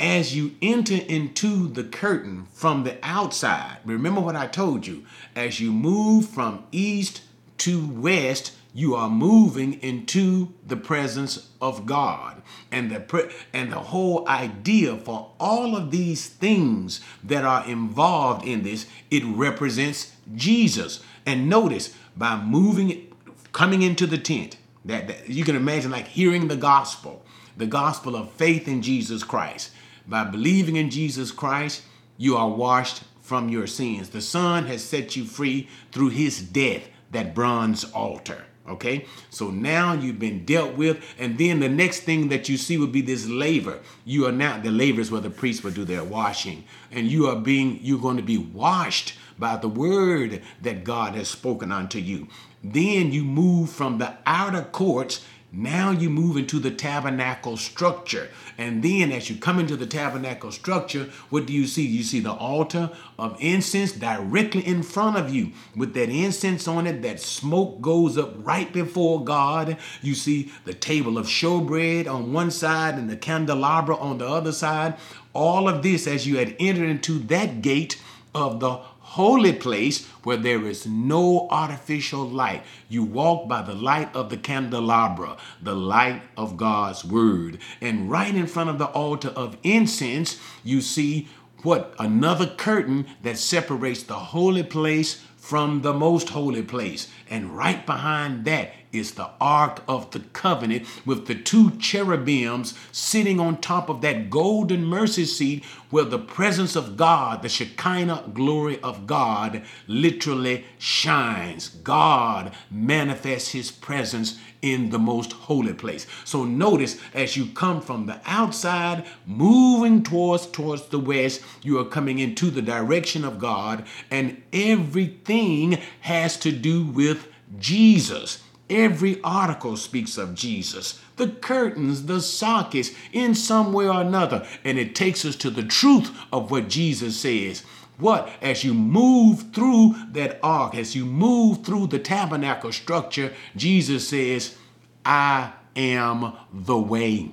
As 0.00 0.36
you 0.36 0.56
enter 0.60 0.96
into 0.96 1.68
the 1.68 1.84
curtain 1.84 2.46
from 2.52 2.84
the 2.84 2.98
outside, 3.02 3.78
remember 3.84 4.20
what 4.20 4.36
I 4.36 4.46
told 4.46 4.86
you. 4.86 5.04
As 5.36 5.60
you 5.60 5.72
move 5.72 6.28
from 6.28 6.64
east 6.72 7.22
to 7.58 7.86
west, 7.86 8.52
you 8.74 8.96
are 8.96 9.08
moving 9.08 9.74
into 9.74 10.52
the 10.66 10.76
presence 10.76 11.48
of 11.60 11.86
God. 11.86 12.42
And 12.72 12.90
the 12.90 12.98
pre- 12.98 13.30
and 13.52 13.70
the 13.70 13.78
whole 13.78 14.28
idea 14.28 14.96
for 14.96 15.30
all 15.38 15.76
of 15.76 15.92
these 15.92 16.26
things 16.26 17.00
that 17.22 17.44
are 17.44 17.64
involved 17.66 18.44
in 18.44 18.64
this, 18.64 18.86
it 19.12 19.24
represents 19.24 20.13
Jesus. 20.34 21.02
And 21.26 21.48
notice 21.48 21.94
by 22.16 22.40
moving 22.40 23.14
coming 23.52 23.82
into 23.82 24.06
the 24.06 24.18
tent, 24.18 24.56
that, 24.84 25.08
that 25.08 25.28
you 25.28 25.44
can 25.44 25.56
imagine 25.56 25.90
like 25.90 26.08
hearing 26.08 26.48
the 26.48 26.56
gospel, 26.56 27.24
the 27.56 27.66
gospel 27.66 28.16
of 28.16 28.30
faith 28.32 28.68
in 28.68 28.82
Jesus 28.82 29.22
Christ. 29.22 29.70
By 30.06 30.24
believing 30.24 30.76
in 30.76 30.90
Jesus 30.90 31.30
Christ, 31.30 31.82
you 32.18 32.36
are 32.36 32.48
washed 32.48 33.04
from 33.22 33.48
your 33.48 33.66
sins. 33.66 34.10
The 34.10 34.20
Son 34.20 34.66
has 34.66 34.84
set 34.84 35.16
you 35.16 35.24
free 35.24 35.68
through 35.92 36.10
his 36.10 36.42
death, 36.42 36.88
that 37.12 37.34
bronze 37.34 37.84
altar. 37.92 38.44
Okay, 38.66 39.04
so 39.28 39.50
now 39.50 39.92
you've 39.92 40.18
been 40.18 40.46
dealt 40.46 40.74
with, 40.74 41.04
and 41.18 41.36
then 41.36 41.60
the 41.60 41.68
next 41.68 42.00
thing 42.00 42.28
that 42.28 42.48
you 42.48 42.56
see 42.56 42.78
would 42.78 42.92
be 42.92 43.02
this 43.02 43.28
laver. 43.28 43.80
You 44.06 44.26
are 44.26 44.32
now 44.32 44.58
the 44.58 44.70
laver 44.70 45.02
is 45.02 45.10
where 45.10 45.20
the 45.20 45.28
priests 45.28 45.62
will 45.62 45.70
do 45.70 45.84
their 45.84 46.02
washing, 46.02 46.64
and 46.90 47.06
you 47.06 47.26
are 47.26 47.36
being 47.36 47.78
you're 47.82 48.00
going 48.00 48.16
to 48.16 48.22
be 48.22 48.38
washed 48.38 49.18
by 49.38 49.56
the 49.56 49.68
word 49.68 50.42
that 50.62 50.84
God 50.84 51.14
has 51.14 51.28
spoken 51.28 51.72
unto 51.72 51.98
you. 51.98 52.28
Then 52.62 53.12
you 53.12 53.24
move 53.24 53.70
from 53.70 53.98
the 53.98 54.14
outer 54.26 54.62
courts 54.62 55.24
now 55.56 55.92
you 55.92 56.10
move 56.10 56.36
into 56.36 56.58
the 56.58 56.72
tabernacle 56.72 57.56
structure. 57.56 58.28
And 58.58 58.82
then 58.82 59.12
as 59.12 59.30
you 59.30 59.36
come 59.36 59.60
into 59.60 59.76
the 59.76 59.86
tabernacle 59.86 60.50
structure, 60.50 61.10
what 61.30 61.46
do 61.46 61.52
you 61.52 61.68
see? 61.68 61.86
You 61.86 62.02
see 62.02 62.18
the 62.18 62.32
altar 62.32 62.90
of 63.20 63.36
incense 63.40 63.92
directly 63.92 64.66
in 64.66 64.82
front 64.82 65.16
of 65.16 65.32
you 65.32 65.52
with 65.76 65.94
that 65.94 66.08
incense 66.08 66.66
on 66.66 66.88
it. 66.88 67.02
That 67.02 67.20
smoke 67.20 67.80
goes 67.80 68.18
up 68.18 68.34
right 68.44 68.72
before 68.72 69.22
God. 69.22 69.76
You 70.02 70.16
see 70.16 70.50
the 70.64 70.74
table 70.74 71.18
of 71.18 71.26
showbread 71.26 72.08
on 72.08 72.32
one 72.32 72.50
side 72.50 72.94
and 72.94 73.08
the 73.08 73.16
candelabra 73.16 73.96
on 73.96 74.18
the 74.18 74.26
other 74.26 74.52
side. 74.52 74.96
All 75.34 75.68
of 75.68 75.84
this 75.84 76.08
as 76.08 76.26
you 76.26 76.38
had 76.38 76.56
entered 76.58 76.88
into 76.88 77.20
that 77.20 77.62
gate 77.62 78.00
of 78.34 78.58
the 78.58 78.80
holy 79.14 79.52
place 79.52 80.06
where 80.24 80.36
there 80.36 80.66
is 80.66 80.86
no 80.86 81.46
artificial 81.48 82.28
light. 82.28 82.64
You 82.88 83.04
walk 83.04 83.48
by 83.48 83.62
the 83.62 83.74
light 83.74 84.14
of 84.14 84.28
the 84.28 84.36
candelabra, 84.36 85.36
the 85.62 85.76
light 85.76 86.22
of 86.36 86.56
God's 86.56 87.04
word. 87.04 87.58
And 87.80 88.10
right 88.10 88.34
in 88.34 88.48
front 88.48 88.70
of 88.70 88.78
the 88.78 88.86
altar 88.86 89.28
of 89.28 89.56
incense, 89.62 90.40
you 90.64 90.80
see 90.80 91.28
what? 91.62 91.94
Another 91.98 92.46
curtain 92.46 93.06
that 93.22 93.38
separates 93.38 94.02
the 94.02 94.14
holy 94.14 94.64
place 94.64 95.22
from 95.44 95.82
the 95.82 95.92
most 95.92 96.30
holy 96.30 96.62
place. 96.62 97.08
And 97.28 97.54
right 97.54 97.84
behind 97.84 98.46
that 98.46 98.72
is 98.92 99.12
the 99.12 99.28
Ark 99.38 99.82
of 99.86 100.10
the 100.12 100.20
Covenant 100.20 100.86
with 101.04 101.26
the 101.26 101.34
two 101.34 101.72
cherubims 101.72 102.72
sitting 102.92 103.38
on 103.38 103.60
top 103.60 103.90
of 103.90 104.00
that 104.00 104.30
golden 104.30 104.86
mercy 104.86 105.26
seat 105.26 105.62
where 105.90 106.06
the 106.06 106.18
presence 106.18 106.76
of 106.76 106.96
God, 106.96 107.42
the 107.42 107.50
Shekinah 107.50 108.30
glory 108.32 108.80
of 108.80 109.06
God, 109.06 109.64
literally 109.86 110.64
shines. 110.78 111.68
God 111.68 112.54
manifests 112.70 113.50
his 113.50 113.70
presence 113.70 114.38
in 114.64 114.88
the 114.88 114.98
most 114.98 115.32
holy 115.32 115.74
place. 115.74 116.06
So 116.24 116.44
notice 116.44 116.98
as 117.12 117.36
you 117.36 117.46
come 117.46 117.82
from 117.82 118.06
the 118.06 118.18
outside, 118.24 119.04
moving 119.26 120.02
towards 120.02 120.46
towards 120.46 120.86
the 120.86 120.98
west, 120.98 121.42
you 121.62 121.78
are 121.78 121.84
coming 121.84 122.18
into 122.18 122.50
the 122.50 122.62
direction 122.62 123.26
of 123.26 123.38
God, 123.38 123.84
and 124.10 124.42
everything 124.54 125.78
has 126.00 126.38
to 126.38 126.50
do 126.50 126.82
with 126.82 127.28
Jesus. 127.58 128.42
Every 128.70 129.20
article 129.22 129.76
speaks 129.76 130.16
of 130.16 130.34
Jesus. 130.34 130.98
The 131.16 131.28
curtains, 131.28 132.06
the 132.06 132.22
sockets, 132.22 132.92
in 133.12 133.34
some 133.34 133.74
way 133.74 133.86
or 133.86 134.00
another. 134.00 134.46
And 134.64 134.78
it 134.78 134.94
takes 134.94 135.26
us 135.26 135.36
to 135.36 135.50
the 135.50 135.62
truth 135.62 136.10
of 136.32 136.50
what 136.50 136.70
Jesus 136.70 137.20
says. 137.20 137.62
What? 137.98 138.28
As 138.42 138.64
you 138.64 138.74
move 138.74 139.52
through 139.52 139.94
that 140.12 140.38
ark, 140.42 140.74
as 140.74 140.94
you 140.96 141.04
move 141.04 141.64
through 141.64 141.88
the 141.88 141.98
tabernacle 141.98 142.72
structure, 142.72 143.32
Jesus 143.56 144.08
says, 144.08 144.56
I 145.04 145.52
am 145.76 146.32
the 146.52 146.78
way. 146.78 147.32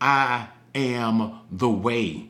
I 0.00 0.48
am 0.74 1.40
the 1.50 1.70
way. 1.70 2.28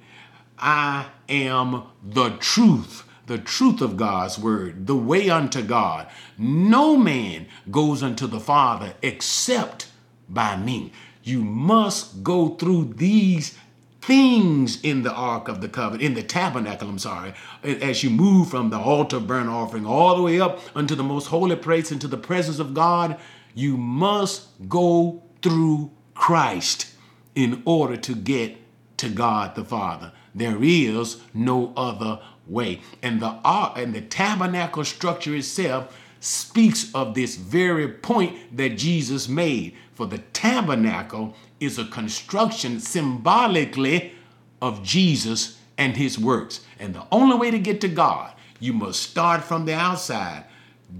I 0.59 1.07
am 1.28 1.85
the 2.02 2.30
truth 2.38 3.04
the 3.30 3.38
truth 3.38 3.80
of 3.80 3.97
God's 3.97 4.40
word, 4.40 4.88
the 4.88 4.97
way 4.97 5.30
unto 5.30 5.62
God. 5.62 6.09
No 6.37 6.97
man 6.97 7.47
goes 7.71 8.02
unto 8.02 8.26
the 8.26 8.40
Father 8.40 8.95
except 9.02 9.87
by 10.28 10.57
me. 10.57 10.90
You 11.23 11.45
must 11.45 12.25
go 12.25 12.57
through 12.57 12.95
these 12.97 13.57
things 14.11 14.81
in 14.83 15.05
the 15.05 15.12
Ark 15.12 15.47
of 15.47 15.61
the 15.61 15.69
Covenant, 15.69 16.02
in 16.02 16.14
the 16.14 16.23
tabernacle, 16.25 16.88
I'm 16.88 16.99
sorry, 16.99 17.33
as 17.62 18.02
you 18.02 18.11
move 18.11 18.50
from 18.50 18.71
the 18.71 18.76
altar 18.76 19.21
burnt 19.21 19.49
offering 19.49 19.87
all 19.87 20.17
the 20.17 20.23
way 20.23 20.40
up 20.40 20.59
unto 20.75 20.97
the 20.97 21.05
most 21.05 21.26
holy 21.26 21.55
place, 21.55 21.93
into 21.93 22.09
the 22.09 22.17
presence 22.17 22.59
of 22.59 22.75
God. 22.75 23.17
You 23.55 23.76
must 23.76 24.49
go 24.69 25.23
through 25.43 25.93
Christ 26.14 26.93
in 27.37 27.62
order 27.64 27.97
to 27.99 28.17
get 28.17 28.57
to 28.97 29.09
God 29.09 29.55
the 29.55 29.64
Father. 29.64 30.11
There 30.35 30.59
is 30.61 31.21
no 31.33 31.73
other 31.76 32.21
way. 32.49 32.81
And 33.05 33.23
the 33.23 33.38
ark 33.45 33.75
and 33.76 33.95
the 33.95 34.00
tabernacle 34.00 34.85
structure 34.85 35.37
itself 35.37 35.97
speaks 36.20 36.94
of 36.94 37.14
this 37.14 37.36
very 37.36 37.88
point 37.88 38.56
that 38.56 38.78
Jesus 38.78 39.28
made. 39.28 39.74
For 39.94 40.06
the 40.06 40.18
tabernacle 40.18 41.34
is 41.58 41.78
a 41.78 41.86
construction 41.86 42.78
symbolically 42.80 44.12
of 44.62 44.82
Jesus 44.82 45.58
and 45.76 45.96
his 45.96 46.18
works. 46.18 46.60
And 46.78 46.94
the 46.94 47.06
only 47.10 47.36
way 47.36 47.50
to 47.50 47.58
get 47.58 47.80
to 47.80 47.88
God, 47.88 48.32
you 48.60 48.72
must 48.72 49.02
start 49.02 49.42
from 49.42 49.64
the 49.64 49.74
outside. 49.74 50.44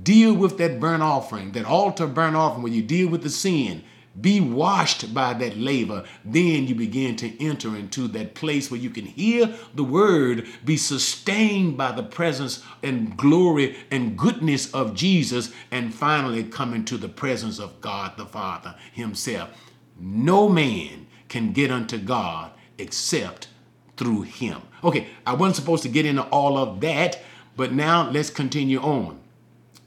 Deal 0.03 0.35
with 0.35 0.57
that 0.59 0.81
burnt 0.81 1.03
offering, 1.03 1.53
that 1.53 1.67
altar 1.67 2.07
burnt 2.07 2.37
offering, 2.37 2.63
where 2.63 2.73
you 2.73 2.83
deal 2.83 3.09
with 3.09 3.23
the 3.23 3.31
sin 3.31 3.83
be 4.19 4.41
washed 4.41 5.15
by 5.15 5.35
that 5.35 5.57
laver. 5.57 6.05
Then 6.25 6.67
you 6.67 6.75
begin 6.75 7.17
to 7.17 7.45
enter 7.45 7.77
into 7.77 8.09
that 8.09 8.35
place 8.35 8.71
where 8.71 8.81
you 8.81 8.91
can 8.91 9.07
hear 9.07 9.55
the 9.75 9.85
word, 9.85 10.47
be 10.65 10.77
sustained 10.77 11.77
by 11.77 11.93
the 11.93 12.03
presence 12.03 12.63
and 12.83 13.17
glory 13.17 13.77
and 13.91 14.19
goodness 14.19 14.73
of 14.73 14.95
Jesus, 14.95 15.53
and 15.71 15.95
finally 15.95 16.43
come 16.43 16.75
into 16.75 16.97
the 16.97 17.09
presence 17.09 17.59
of 17.59 17.81
God 17.81 18.17
the 18.17 18.27
Father 18.27 18.75
Himself. 18.93 19.51
No 19.99 20.49
man 20.49 21.07
can 21.29 21.53
get 21.53 21.71
unto 21.71 21.99
God 21.99 22.51
except 22.79 23.49
through 23.97 24.23
Him. 24.23 24.63
Okay, 24.83 25.09
I 25.27 25.35
wasn't 25.35 25.57
supposed 25.57 25.83
to 25.85 25.89
get 25.89 26.07
into 26.07 26.23
all 26.25 26.59
of 26.59 26.81
that, 26.81 27.21
but 27.57 27.73
now 27.73 28.11
let's 28.11 28.31
continue 28.31 28.81
on. 28.81 29.20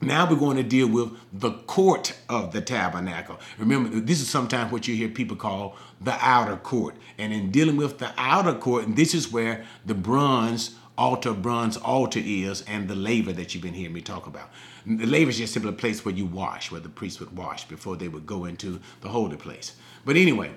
Now 0.05 0.29
we're 0.29 0.35
going 0.35 0.57
to 0.57 0.63
deal 0.63 0.87
with 0.87 1.11
the 1.31 1.51
court 1.51 2.15
of 2.29 2.51
the 2.51 2.61
tabernacle. 2.61 3.39
Remember, 3.57 3.89
this 3.99 4.21
is 4.21 4.29
sometimes 4.29 4.71
what 4.71 4.87
you 4.87 4.95
hear 4.95 5.09
people 5.09 5.37
call 5.37 5.75
the 6.01 6.13
outer 6.19 6.57
court. 6.57 6.95
And 7.17 7.31
in 7.33 7.51
dealing 7.51 7.77
with 7.77 7.99
the 7.99 8.11
outer 8.17 8.53
court, 8.53 8.95
this 8.95 9.13
is 9.13 9.31
where 9.31 9.65
the 9.85 9.93
bronze 9.93 10.75
altar, 10.97 11.33
bronze 11.33 11.77
altar 11.77 12.21
is, 12.23 12.61
and 12.63 12.87
the 12.87 12.95
laver 12.95 13.33
that 13.33 13.53
you've 13.53 13.63
been 13.63 13.73
hearing 13.73 13.93
me 13.93 14.01
talk 14.01 14.27
about. 14.27 14.49
The 14.85 15.05
laver 15.05 15.29
is 15.29 15.37
just 15.37 15.53
simply 15.53 15.69
a 15.69 15.73
place 15.73 16.05
where 16.05 16.13
you 16.13 16.25
wash, 16.25 16.71
where 16.71 16.81
the 16.81 16.89
priest 16.89 17.19
would 17.19 17.35
wash 17.35 17.65
before 17.65 17.95
they 17.95 18.07
would 18.07 18.25
go 18.25 18.45
into 18.45 18.79
the 19.01 19.09
holy 19.09 19.37
place. 19.37 19.75
But 20.05 20.17
anyway, 20.17 20.51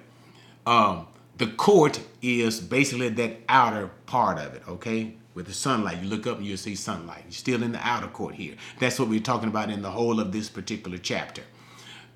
um, 0.67 1.07
the 1.39 1.47
court 1.47 2.01
is 2.23 2.61
basically 2.61 3.09
that 3.11 3.39
outer 3.49 3.91
part 4.07 4.39
of 4.39 4.55
it, 4.55 4.63
okay? 4.69 5.15
With 5.37 5.47
the 5.47 5.53
sunlight. 5.53 6.03
You 6.03 6.09
look 6.09 6.27
up 6.27 6.39
and 6.39 6.47
you'll 6.47 6.57
see 6.57 6.75
sunlight. 6.75 7.25
You're 7.27 7.33
still 7.33 7.63
in 7.63 7.73
the 7.73 7.87
outer 7.87 8.09
court 8.09 8.35
here. 8.35 8.55
That's 8.81 8.99
what 8.99 9.09
we're 9.09 9.21
talking 9.21 9.51
about 9.51 9.71
in 9.71 9.83
the 9.83 9.91
whole 9.91 10.19
of 10.19 10.33
this 10.33 10.49
particular 10.49 10.97
chapter. 10.97 11.43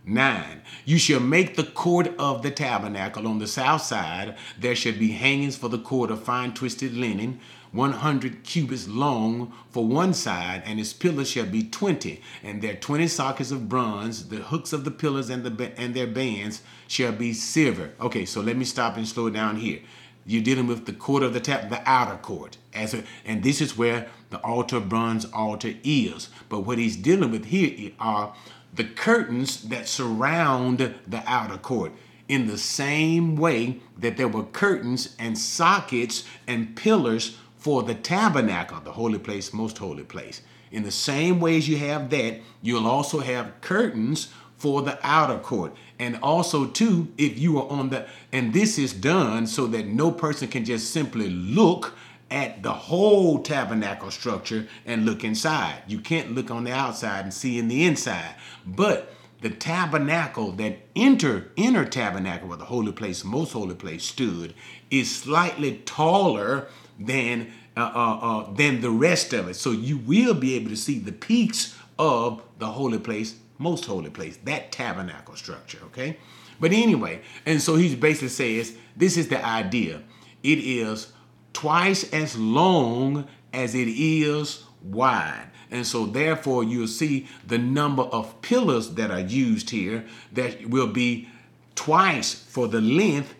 Nine, 0.07 0.63
you 0.87 0.99
shall 0.99 1.21
make 1.21 1.55
the 1.55 1.65
court 1.65 2.15
of 2.19 2.43
the 2.43 2.51
tabernacle 2.51 3.29
on 3.29 3.39
the 3.39 3.47
south 3.47 3.83
side. 3.83 4.39
There 4.59 4.75
should 4.75 4.99
be 4.99 5.13
hangings 5.13 5.57
for 5.57 5.69
the 5.69 5.79
court 5.79 6.11
of 6.11 6.25
fine 6.25 6.55
twisted 6.55 6.95
linen, 6.95 7.41
100 7.73 8.43
cubits 8.43 8.89
long 8.89 9.53
for 9.69 9.85
one 9.85 10.15
side, 10.15 10.63
and 10.65 10.81
its 10.81 10.95
pillars 10.95 11.31
shall 11.31 11.45
be 11.45 11.63
20. 11.63 12.23
And 12.43 12.63
their 12.63 12.75
20 12.75 13.07
sockets 13.09 13.51
of 13.51 13.69
bronze, 13.69 14.31
the 14.31 14.37
hooks 14.37 14.73
of 14.73 14.85
the 14.85 14.91
pillars 14.91 15.29
and, 15.29 15.45
the, 15.45 15.79
and 15.79 15.95
their 15.95 16.07
bands 16.07 16.63
shall 16.89 17.13
be 17.13 17.35
silver. 17.35 17.91
Okay, 18.01 18.25
so 18.25 18.41
let 18.41 18.57
me 18.57 18.65
stop 18.65 18.97
and 18.97 19.07
slow 19.07 19.29
down 19.29 19.57
here. 19.57 19.81
You're 20.27 20.43
dealing 20.43 20.67
with 20.67 20.87
the 20.87 20.93
court 20.93 21.23
of 21.23 21.33
the 21.33 21.41
tap, 21.41 21.71
the 21.71 21.83
outer 21.89 22.17
court. 22.17 22.57
As 22.75 22.95
a, 22.95 23.05
and 23.25 23.43
this 23.43 23.61
is 23.61 23.77
where 23.77 24.09
the 24.31 24.39
altar, 24.39 24.81
bronze 24.81 25.25
altar 25.33 25.75
is. 25.83 26.29
But 26.49 26.61
what 26.61 26.79
he's 26.79 26.97
dealing 26.97 27.31
with 27.31 27.47
here 27.47 27.93
are 27.99 28.35
the 28.73 28.85
curtains 28.85 29.63
that 29.65 29.89
surround 29.89 30.79
the 30.79 31.23
outer 31.27 31.59
court 31.59 31.93
in 32.29 32.47
the 32.47 32.59
same 32.59 33.35
way 33.35 33.81
that 33.99 34.17
there 34.17 34.29
were 34.29 34.45
curtains 34.45 35.17
and 35.19 35.37
sockets 35.37 36.25
and 36.47 36.77
pillars 36.77 37.37
for 37.59 37.83
the 37.83 37.95
tabernacle, 37.95 38.81
the 38.81 38.93
holy 38.93 39.19
place, 39.19 39.53
most 39.53 39.79
holy 39.79 40.05
place. 40.05 40.43
In 40.71 40.85
the 40.85 40.93
same 40.93 41.41
way 41.41 41.57
as 41.57 41.69
you 41.69 41.77
have 41.79 42.09
that, 42.11 42.41
you'll 42.63 42.87
also 42.87 43.19
have 43.19 43.61
curtains 43.61 44.29
for 44.61 44.83
the 44.83 44.99
outer 45.03 45.39
court. 45.39 45.75
And 45.99 46.19
also, 46.23 46.67
too, 46.67 47.09
if 47.17 47.39
you 47.39 47.59
are 47.59 47.69
on 47.69 47.89
the, 47.89 48.07
and 48.31 48.53
this 48.53 48.79
is 48.79 48.93
done 48.93 49.47
so 49.47 49.67
that 49.69 49.87
no 49.87 50.13
person 50.13 50.49
can 50.49 50.67
just 50.67 50.93
simply 50.93 51.31
look 51.31 51.95
at 52.31 52.63
the 52.63 52.73
whole 52.73 53.43
tabernacle 53.43 54.11
structure 54.11 54.69
and 54.85 55.07
look 55.07 55.25
inside. 55.25 55.83
You 55.89 55.99
can't 56.01 56.33
look 56.33 56.51
on 56.51 56.65
the 56.65 56.73
outside 56.73 57.25
and 57.25 57.33
see 57.33 57.59
in 57.59 57.69
the 57.69 57.85
inside. 57.85 58.35
But 58.67 59.15
the 59.41 59.49
tabernacle 59.49 60.53
that 60.53 60.77
inner 60.95 61.47
inner 61.57 61.87
tabernacle 61.87 62.49
where 62.49 62.59
the 62.59 62.67
holy 62.67 62.93
place 62.93 63.25
most 63.25 63.53
holy 63.53 63.75
place 63.75 64.05
stood 64.05 64.53
is 64.91 65.15
slightly 65.17 65.79
taller 65.87 66.69
than 66.99 67.51
uh, 67.75 67.81
uh, 67.95 68.19
uh, 68.19 68.53
than 68.53 68.83
the 68.83 68.91
rest 68.91 69.33
of 69.33 69.49
it 69.49 69.55
so 69.55 69.71
you 69.71 69.97
will 69.97 70.35
be 70.35 70.55
able 70.57 70.69
to 70.69 70.77
see 70.77 70.99
the 70.99 71.13
peaks 71.13 71.75
of 71.99 72.43
the 72.59 72.67
holy 72.67 72.99
place 72.99 73.37
most 73.61 73.85
holy 73.85 74.11
place 74.11 74.37
that 74.39 74.73
tabernacle 74.73 75.37
structure 75.37 75.79
okay 75.85 76.17
but 76.59 76.73
anyway 76.73 77.21
and 77.47 77.63
so 77.63 77.77
he 77.77 77.95
basically 77.95 78.29
says 78.29 78.75
this 78.97 79.17
is 79.17 79.29
the 79.29 79.45
idea 79.45 80.03
it 80.43 80.59
is 80.59 81.13
twice 81.53 82.13
as 82.13 82.37
long 82.37 83.27
as 83.53 83.75
it 83.75 83.89
is 83.89 84.65
wide 84.83 85.51
and 85.71 85.87
so, 85.87 86.07
therefore, 86.07 86.65
you'll 86.65 86.89
see 86.89 87.29
the 87.47 87.59
number 87.59 88.03
of 88.03 88.43
pillars 88.43 88.91
that 88.95 89.11
are 89.11 89.21
used 89.21 89.71
here 89.71 90.05
that 90.33 90.69
will 90.69 90.89
be 90.89 91.29
twice 91.77 92.35
for 92.35 92.67
the 92.67 92.81
length 92.81 93.35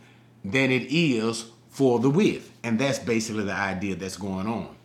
than 0.45 0.71
it 0.71 0.87
is 0.91 1.47
for 1.69 1.99
the 1.99 2.11
width. 2.11 2.53
And 2.63 2.79
that's 2.79 2.99
basically 2.99 3.45
the 3.45 3.53
idea 3.53 3.97
that's 3.97 4.17
going 4.17 4.47
on. 4.47 4.77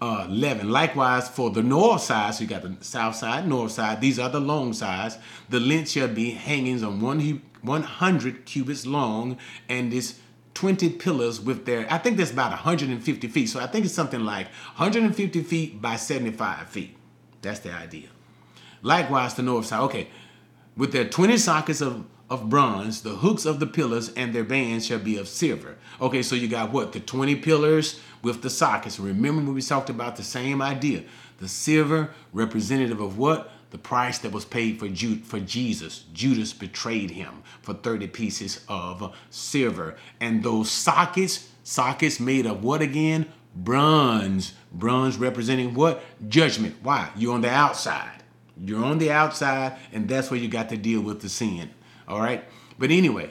Uh, 0.00 0.24
11. 0.28 0.70
Likewise, 0.70 1.28
for 1.28 1.50
the 1.50 1.62
north 1.62 2.00
side, 2.00 2.34
so 2.34 2.40
you 2.42 2.46
got 2.46 2.62
the 2.62 2.74
south 2.80 3.14
side, 3.16 3.46
north 3.46 3.72
side, 3.72 4.00
these 4.00 4.18
are 4.18 4.30
the 4.30 4.40
long 4.40 4.72
sides. 4.72 5.18
The 5.50 5.60
length 5.60 5.90
shall 5.90 6.08
be 6.08 6.30
hangings 6.30 6.82
on 6.82 7.00
one 7.00 7.42
100 7.62 8.46
cubits 8.46 8.86
long, 8.86 9.36
and 9.68 9.92
this 9.92 10.18
20 10.54 10.90
pillars 10.90 11.40
with 11.40 11.66
their, 11.66 11.86
I 11.92 11.98
think 11.98 12.16
that's 12.16 12.30
about 12.30 12.50
150 12.50 13.28
feet. 13.28 13.48
So 13.48 13.60
I 13.60 13.66
think 13.66 13.84
it's 13.84 13.94
something 13.94 14.20
like 14.20 14.46
150 14.76 15.42
feet 15.42 15.82
by 15.82 15.96
75 15.96 16.68
feet. 16.68 16.96
That's 17.42 17.60
the 17.60 17.72
idea. 17.72 18.08
Likewise, 18.82 19.34
the 19.34 19.42
north 19.42 19.66
side. 19.66 19.80
Okay, 19.82 20.08
with 20.76 20.92
their 20.92 21.08
20 21.08 21.36
sockets 21.36 21.80
of, 21.80 22.06
of 22.30 22.48
bronze, 22.48 23.02
the 23.02 23.16
hooks 23.16 23.44
of 23.44 23.60
the 23.60 23.66
pillars 23.66 24.12
and 24.14 24.32
their 24.32 24.44
bands 24.44 24.86
shall 24.86 25.00
be 25.00 25.18
of 25.18 25.28
silver. 25.28 25.76
Okay, 26.00 26.22
so 26.22 26.36
you 26.36 26.48
got 26.48 26.72
what? 26.72 26.92
The 26.92 27.00
20 27.00 27.36
pillars 27.36 28.00
with 28.22 28.40
the 28.42 28.50
sockets. 28.50 29.00
Remember 29.00 29.42
when 29.42 29.54
we 29.54 29.60
talked 29.60 29.90
about 29.90 30.16
the 30.16 30.22
same 30.22 30.62
idea. 30.62 31.02
The 31.38 31.48
silver 31.48 32.10
representative 32.32 33.00
of 33.00 33.18
what? 33.18 33.50
the 33.70 33.78
price 33.78 34.18
that 34.18 34.32
was 34.32 34.44
paid 34.44 34.78
for, 34.78 34.88
Jude, 34.88 35.24
for 35.24 35.40
Jesus. 35.40 36.04
Judas 36.12 36.52
betrayed 36.52 37.12
him 37.12 37.42
for 37.62 37.74
30 37.74 38.08
pieces 38.08 38.64
of 38.68 39.14
silver. 39.30 39.96
And 40.20 40.42
those 40.42 40.70
sockets, 40.70 41.48
sockets 41.62 42.20
made 42.20 42.46
of 42.46 42.64
what 42.64 42.82
again? 42.82 43.26
Bronze. 43.54 44.54
Bronze 44.72 45.16
representing 45.16 45.74
what? 45.74 46.02
Judgment. 46.28 46.76
Why? 46.82 47.10
You're 47.16 47.34
on 47.34 47.42
the 47.42 47.50
outside. 47.50 48.22
You're 48.62 48.84
on 48.84 48.98
the 48.98 49.10
outside, 49.10 49.76
and 49.92 50.08
that's 50.08 50.30
where 50.30 50.38
you 50.38 50.48
got 50.48 50.68
to 50.68 50.76
deal 50.76 51.00
with 51.00 51.22
the 51.22 51.28
sin. 51.28 51.70
All 52.10 52.20
right? 52.20 52.44
But 52.78 52.90
anyway, 52.90 53.30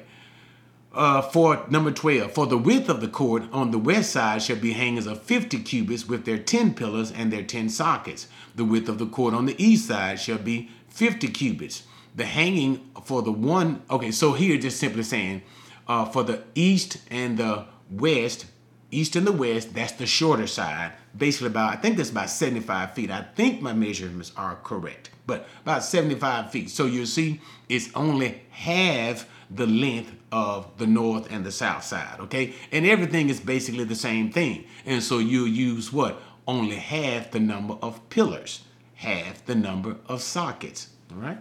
uh, 0.93 1.21
for 1.21 1.65
number 1.69 1.91
12, 1.91 2.31
for 2.31 2.47
the 2.47 2.57
width 2.57 2.89
of 2.89 3.01
the 3.01 3.07
court 3.07 3.43
on 3.51 3.71
the 3.71 3.77
west 3.77 4.11
side 4.11 4.41
shall 4.41 4.55
be 4.55 4.73
hangings 4.73 5.05
of 5.05 5.21
50 5.21 5.59
cubits 5.59 6.07
with 6.07 6.25
their 6.25 6.39
10 6.39 6.73
pillars 6.73 7.11
and 7.11 7.31
their 7.31 7.43
10 7.43 7.69
sockets. 7.69 8.27
The 8.55 8.65
width 8.65 8.89
of 8.89 8.97
the 8.97 9.05
court 9.05 9.33
on 9.33 9.45
the 9.45 9.63
east 9.63 9.87
side 9.87 10.19
shall 10.19 10.37
be 10.37 10.69
50 10.87 11.27
cubits. 11.27 11.83
The 12.15 12.25
hanging 12.25 12.89
for 13.03 13.21
the 13.21 13.31
one, 13.31 13.83
okay, 13.89 14.11
so 14.11 14.33
here 14.33 14.57
just 14.57 14.79
simply 14.79 15.03
saying 15.03 15.43
uh, 15.87 16.05
for 16.05 16.23
the 16.23 16.43
east 16.55 16.97
and 17.11 17.37
the 17.37 17.65
west, 17.91 18.45
east 18.91 19.15
and 19.15 19.25
the 19.25 19.31
west, 19.31 19.73
that's 19.73 19.93
the 19.93 20.05
shorter 20.05 20.47
side. 20.47 20.93
Basically, 21.17 21.47
about, 21.47 21.73
I 21.73 21.75
think 21.77 21.97
that's 21.97 22.09
about 22.09 22.29
75 22.29 22.93
feet. 22.93 23.11
I 23.11 23.23
think 23.35 23.61
my 23.61 23.73
measurements 23.73 24.31
are 24.37 24.55
correct, 24.63 25.09
but 25.25 25.47
about 25.63 25.83
75 25.83 26.51
feet. 26.51 26.69
So 26.69 26.85
you'll 26.85 27.05
see 27.05 27.41
it's 27.67 27.89
only 27.95 28.41
half 28.49 29.27
the 29.49 29.65
length 29.65 30.13
of 30.31 30.77
the 30.77 30.87
north 30.87 31.31
and 31.31 31.43
the 31.43 31.51
south 31.51 31.83
side, 31.83 32.19
okay? 32.19 32.53
And 32.71 32.85
everything 32.85 33.29
is 33.29 33.39
basically 33.39 33.83
the 33.83 33.95
same 33.95 34.31
thing. 34.31 34.65
And 34.85 35.01
so 35.01 35.17
you 35.17 35.45
use 35.45 35.91
what? 35.91 36.21
Only 36.47 36.75
half 36.75 37.31
the 37.31 37.39
number 37.39 37.75
of 37.81 38.07
pillars, 38.09 38.61
half 38.95 39.45
the 39.45 39.55
number 39.55 39.97
of 40.07 40.21
sockets, 40.21 40.89
all 41.11 41.21
right? 41.21 41.39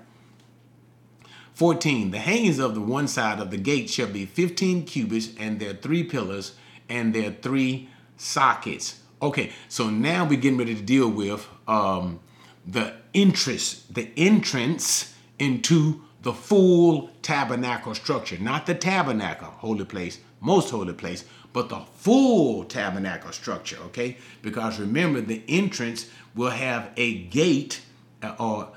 14. 1.59 2.13
The 2.13 2.19
hangings 2.19 2.61
of 2.61 2.75
the 2.75 2.81
one 2.81 3.09
side 3.09 3.41
of 3.41 3.51
the 3.51 3.57
gate 3.57 3.91
shall 3.91 4.07
be 4.07 4.27
15 4.27 4.85
cubits, 4.85 5.31
and 5.39 5.59
their 5.59 5.75
three 5.75 6.05
pillars, 6.05 6.55
and 6.89 7.15
their 7.15 7.31
three 7.31 7.89
sockets. 8.17 9.01
Okay, 9.21 9.53
so 9.69 9.91
now 9.91 10.25
we're 10.25 10.41
getting 10.41 10.59
ready 10.59 10.75
to 10.75 10.83
deal 10.83 11.09
with 11.09 11.47
um, 11.67 12.21
the 12.67 12.95
entrance, 13.15 13.85
the 13.91 14.11
entrance 14.17 15.15
into 15.39 16.03
the 16.23 16.33
full 16.33 17.11
tabernacle 17.23 17.95
structure, 17.95 18.39
not 18.39 18.67
the 18.67 18.75
tabernacle, 18.75 19.49
holy 19.49 19.85
place, 19.85 20.19
most 20.41 20.71
holy 20.71 20.93
place, 20.93 21.25
but 21.53 21.69
the 21.69 21.81
full 21.97 22.65
tabernacle 22.65 23.33
structure, 23.33 23.79
okay? 23.87 24.17
Because 24.43 24.79
remember, 24.79 25.21
the 25.21 25.43
entrance 25.49 26.09
will 26.35 26.51
have 26.51 26.91
a 26.97 27.19
gate 27.25 27.81
uh, 28.23 28.35
or 28.39 28.69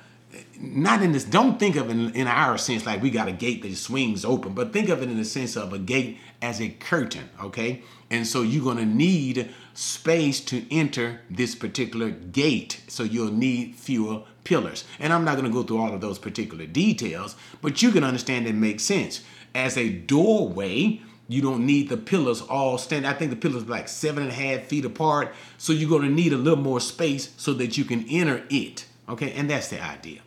not 0.60 1.02
in 1.02 1.12
this, 1.12 1.24
don't 1.24 1.60
think 1.60 1.76
of 1.76 1.90
it 1.90 1.94
in, 1.94 2.14
in 2.14 2.28
our 2.28 2.58
sense 2.58 2.86
like 2.86 3.02
we 3.02 3.10
got 3.10 3.28
a 3.28 3.32
gate 3.32 3.62
that 3.64 3.76
swings 3.76 4.24
open, 4.24 4.54
but 4.54 4.74
think 4.74 4.90
of 4.90 5.02
it 5.02 5.10
in 5.10 5.18
the 5.18 5.26
sense 5.26 5.56
of 5.56 5.74
a 5.74 5.80
gate 5.80 6.18
as 6.42 6.62
a 6.62 6.70
curtain, 6.70 7.30
okay? 7.42 7.82
And 8.10 8.28
so 8.28 8.42
you're 8.42 8.64
gonna 8.64 8.86
need 8.86 9.54
space 9.74 10.40
to 10.42 10.66
enter 10.74 11.22
this 11.30 11.56
particular 11.56 12.10
gate. 12.10 12.82
So 12.88 13.04
you'll 13.04 13.32
need 13.32 13.76
fewer 13.76 14.24
pillars. 14.44 14.84
And 15.00 15.14
I'm 15.14 15.24
not 15.24 15.38
going 15.38 15.46
to 15.46 15.54
go 15.54 15.64
through 15.64 15.80
all 15.80 15.94
of 15.94 16.02
those 16.02 16.20
particular 16.20 16.66
details, 16.66 17.36
but 17.62 17.82
you 17.82 17.92
can 17.92 18.04
understand 18.04 18.48
it 18.48 18.56
makes 18.56 18.84
sense. 18.84 19.22
As 19.54 19.78
a 19.78 19.90
doorway, 19.90 21.02
you 21.28 21.42
don't 21.42 21.66
need 21.66 21.90
the 21.90 21.98
pillars 21.98 22.42
all 22.42 22.78
stand. 22.78 23.08
I 23.08 23.14
think 23.14 23.32
the 23.32 23.38
pillars 23.38 23.68
like 23.68 23.88
seven 23.88 24.24
and 24.24 24.32
a 24.32 24.36
half 24.36 24.64
feet 24.64 24.86
apart. 24.86 25.34
So 25.58 25.74
you're 25.74 25.90
going 25.90 26.04
to 26.04 26.10
need 26.10 26.34
a 26.34 26.38
little 26.38 26.62
more 26.62 26.80
space 26.80 27.34
so 27.38 27.54
that 27.54 27.78
you 27.78 27.86
can 27.86 28.06
enter 28.10 28.44
it. 28.50 28.86
Okay, 29.10 29.32
and 29.34 29.50
that's 29.50 29.70
the 29.70 29.82
idea. 29.84 30.22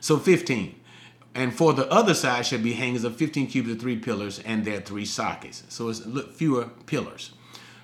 So 0.00 0.18
15. 0.18 0.74
And 1.34 1.54
for 1.54 1.72
the 1.72 1.88
other 1.90 2.14
side 2.14 2.46
shall 2.46 2.58
be 2.58 2.72
hangings 2.72 3.04
of 3.04 3.16
15 3.16 3.46
cubits 3.46 3.74
of 3.74 3.80
three 3.80 3.96
pillars 3.96 4.40
and 4.40 4.64
their 4.64 4.80
three 4.80 5.04
sockets. 5.04 5.62
So 5.68 5.88
it's 5.88 6.00
fewer 6.34 6.70
pillars. 6.86 7.32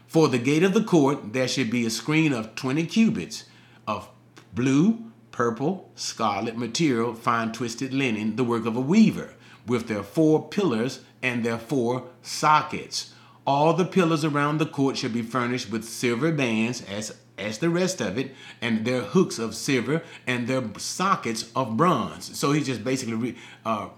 For 0.07 0.29
the 0.29 0.39
gate 0.39 0.62
of 0.62 0.75
the 0.75 0.83
court, 0.83 1.33
there 1.33 1.49
should 1.49 1.71
be 1.71 1.87
a 1.87 1.91
screen 1.91 2.33
of 2.33 2.55
20 2.55 2.87
cubits 2.87 3.45
of 3.87 4.09
blue, 4.55 5.11
purple, 5.31 5.91
scarlet 5.95 6.57
material, 6.57 7.15
fine 7.15 7.53
twisted 7.53 7.93
linen, 7.93 8.37
the 8.37 8.45
work 8.45 8.67
of 8.67 8.77
a 8.77 8.81
weaver, 8.81 9.35
with 9.67 9.89
their 9.89 10.03
four 10.03 10.49
pillars 10.49 11.01
and 11.23 11.45
their 11.45 11.59
four 11.59 12.05
sockets. 12.23 13.12
All 13.47 13.75
the 13.75 13.85
pillars 13.85 14.25
around 14.25 14.59
the 14.59 14.67
court 14.67 14.97
should 14.97 15.12
be 15.12 15.23
furnished 15.23 15.71
with 15.71 15.85
silver 15.85 16.33
bands, 16.33 16.83
as, 16.83 17.17
as 17.38 17.59
the 17.59 17.68
rest 17.68 18.01
of 18.01 18.18
it, 18.18 18.35
and 18.61 18.85
their 18.85 19.03
hooks 19.03 19.38
of 19.38 19.55
silver 19.55 20.03
and 20.27 20.46
their 20.46 20.62
sockets 20.79 21.51
of 21.55 21.77
bronze. 21.77 22.38
So 22.38 22.53
he's 22.53 22.66
just 22.66 22.83
basically 22.83 23.14
re, 23.14 23.37
uh, 23.64 23.88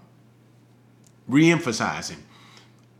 re-emphasizing 1.27 2.23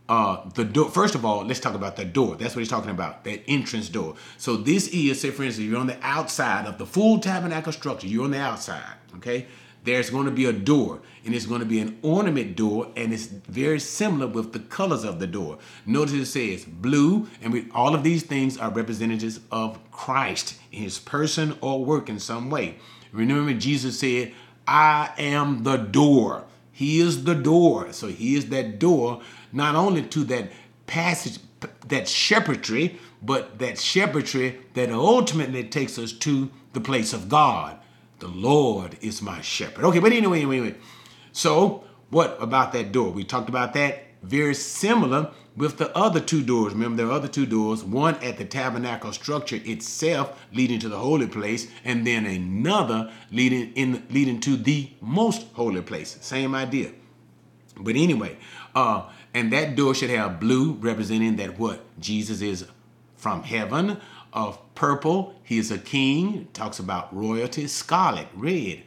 uh, 0.08 0.48
the 0.54 0.64
door. 0.64 0.90
First 0.90 1.14
of 1.14 1.24
all, 1.24 1.44
let's 1.44 1.60
talk 1.60 1.74
about 1.74 1.96
the 1.96 2.04
door. 2.04 2.36
That's 2.36 2.54
what 2.56 2.60
he's 2.60 2.68
talking 2.68 2.90
about, 2.90 3.24
that 3.24 3.42
entrance 3.48 3.88
door. 3.88 4.16
So 4.38 4.56
this 4.56 4.88
is, 4.88 5.20
say 5.20 5.30
for 5.30 5.44
instance, 5.44 5.68
you're 5.68 5.78
on 5.78 5.86
the 5.86 5.98
outside 6.02 6.66
of 6.66 6.78
the 6.78 6.86
full 6.86 7.18
tabernacle 7.20 7.72
structure. 7.72 8.06
You're 8.06 8.24
on 8.24 8.32
the 8.32 8.40
outside, 8.40 8.96
okay? 9.16 9.46
There's 9.84 10.10
going 10.10 10.26
to 10.26 10.30
be 10.30 10.44
a 10.44 10.52
door 10.52 11.00
and 11.24 11.34
it's 11.34 11.46
going 11.46 11.60
to 11.60 11.66
be 11.66 11.80
an 11.80 11.98
ornament 12.02 12.56
door 12.56 12.88
and 12.96 13.12
it's 13.12 13.26
very 13.26 13.80
similar 13.80 14.26
with 14.26 14.52
the 14.52 14.58
colors 14.58 15.04
of 15.04 15.18
the 15.18 15.26
door. 15.26 15.58
Notice 15.86 16.14
it 16.14 16.26
says 16.26 16.64
blue 16.64 17.28
and 17.42 17.52
we, 17.52 17.68
all 17.72 17.94
of 17.94 18.02
these 18.02 18.22
things 18.22 18.58
are 18.58 18.70
representatives 18.70 19.40
of 19.50 19.78
christ 19.90 20.58
his 20.70 20.98
person 20.98 21.56
or 21.60 21.84
work 21.84 22.08
in 22.08 22.18
some 22.18 22.50
way. 22.50 22.76
Remember 23.12 23.54
jesus 23.54 23.98
said 23.98 24.32
i 24.66 25.10
am 25.18 25.64
the 25.64 25.76
door. 25.76 26.44
He 26.72 27.00
is 27.00 27.24
the 27.24 27.34
door. 27.34 27.92
So 27.92 28.06
he 28.06 28.36
is 28.36 28.48
that 28.50 28.78
door 28.78 29.20
not 29.52 29.74
only 29.74 30.02
to 30.02 30.24
that 30.24 30.50
passage 30.86 31.38
that 31.88 32.08
shepherdry 32.08 32.98
but 33.22 33.58
that 33.58 33.78
shepherdry 33.78 34.58
that 34.74 34.90
ultimately 34.90 35.64
takes 35.64 35.98
us 35.98 36.12
to 36.12 36.50
the 36.72 36.80
place 36.80 37.12
of 37.12 37.28
god 37.28 37.79
the 38.20 38.28
Lord 38.28 38.96
is 39.00 39.20
my 39.20 39.40
shepherd. 39.40 39.84
Okay, 39.86 39.98
but 39.98 40.12
anyway, 40.12 40.38
anyway, 40.38 40.58
anyway. 40.58 40.76
So, 41.32 41.84
what 42.10 42.36
about 42.40 42.72
that 42.72 42.92
door? 42.92 43.10
We 43.10 43.24
talked 43.24 43.48
about 43.48 43.72
that. 43.74 44.04
Very 44.22 44.54
similar 44.54 45.30
with 45.56 45.78
the 45.78 45.96
other 45.96 46.20
two 46.20 46.42
doors. 46.42 46.72
Remember, 46.72 46.96
there 46.98 47.06
are 47.06 47.16
other 47.16 47.28
two 47.28 47.46
doors 47.46 47.82
one 47.82 48.16
at 48.16 48.36
the 48.36 48.44
tabernacle 48.44 49.12
structure 49.12 49.60
itself, 49.64 50.38
leading 50.52 50.78
to 50.80 50.88
the 50.88 50.98
holy 50.98 51.26
place, 51.26 51.68
and 51.84 52.06
then 52.06 52.26
another 52.26 53.12
leading 53.30 53.72
in 53.74 54.06
leading 54.10 54.40
to 54.40 54.56
the 54.56 54.90
most 55.00 55.46
holy 55.54 55.82
place. 55.82 56.18
Same 56.20 56.54
idea. 56.54 56.92
But 57.78 57.96
anyway, 57.96 58.36
uh, 58.74 59.08
and 59.32 59.52
that 59.52 59.76
door 59.76 59.94
should 59.94 60.10
have 60.10 60.40
blue, 60.40 60.74
representing 60.74 61.36
that 61.36 61.58
what 61.58 61.80
Jesus 61.98 62.42
is 62.42 62.66
from 63.16 63.42
heaven 63.42 64.00
of 64.32 64.58
purple, 64.74 65.34
he 65.42 65.58
is 65.58 65.70
a 65.70 65.78
king, 65.78 66.48
talks 66.52 66.78
about 66.78 67.14
royalty, 67.14 67.66
scarlet, 67.66 68.28
red, 68.34 68.82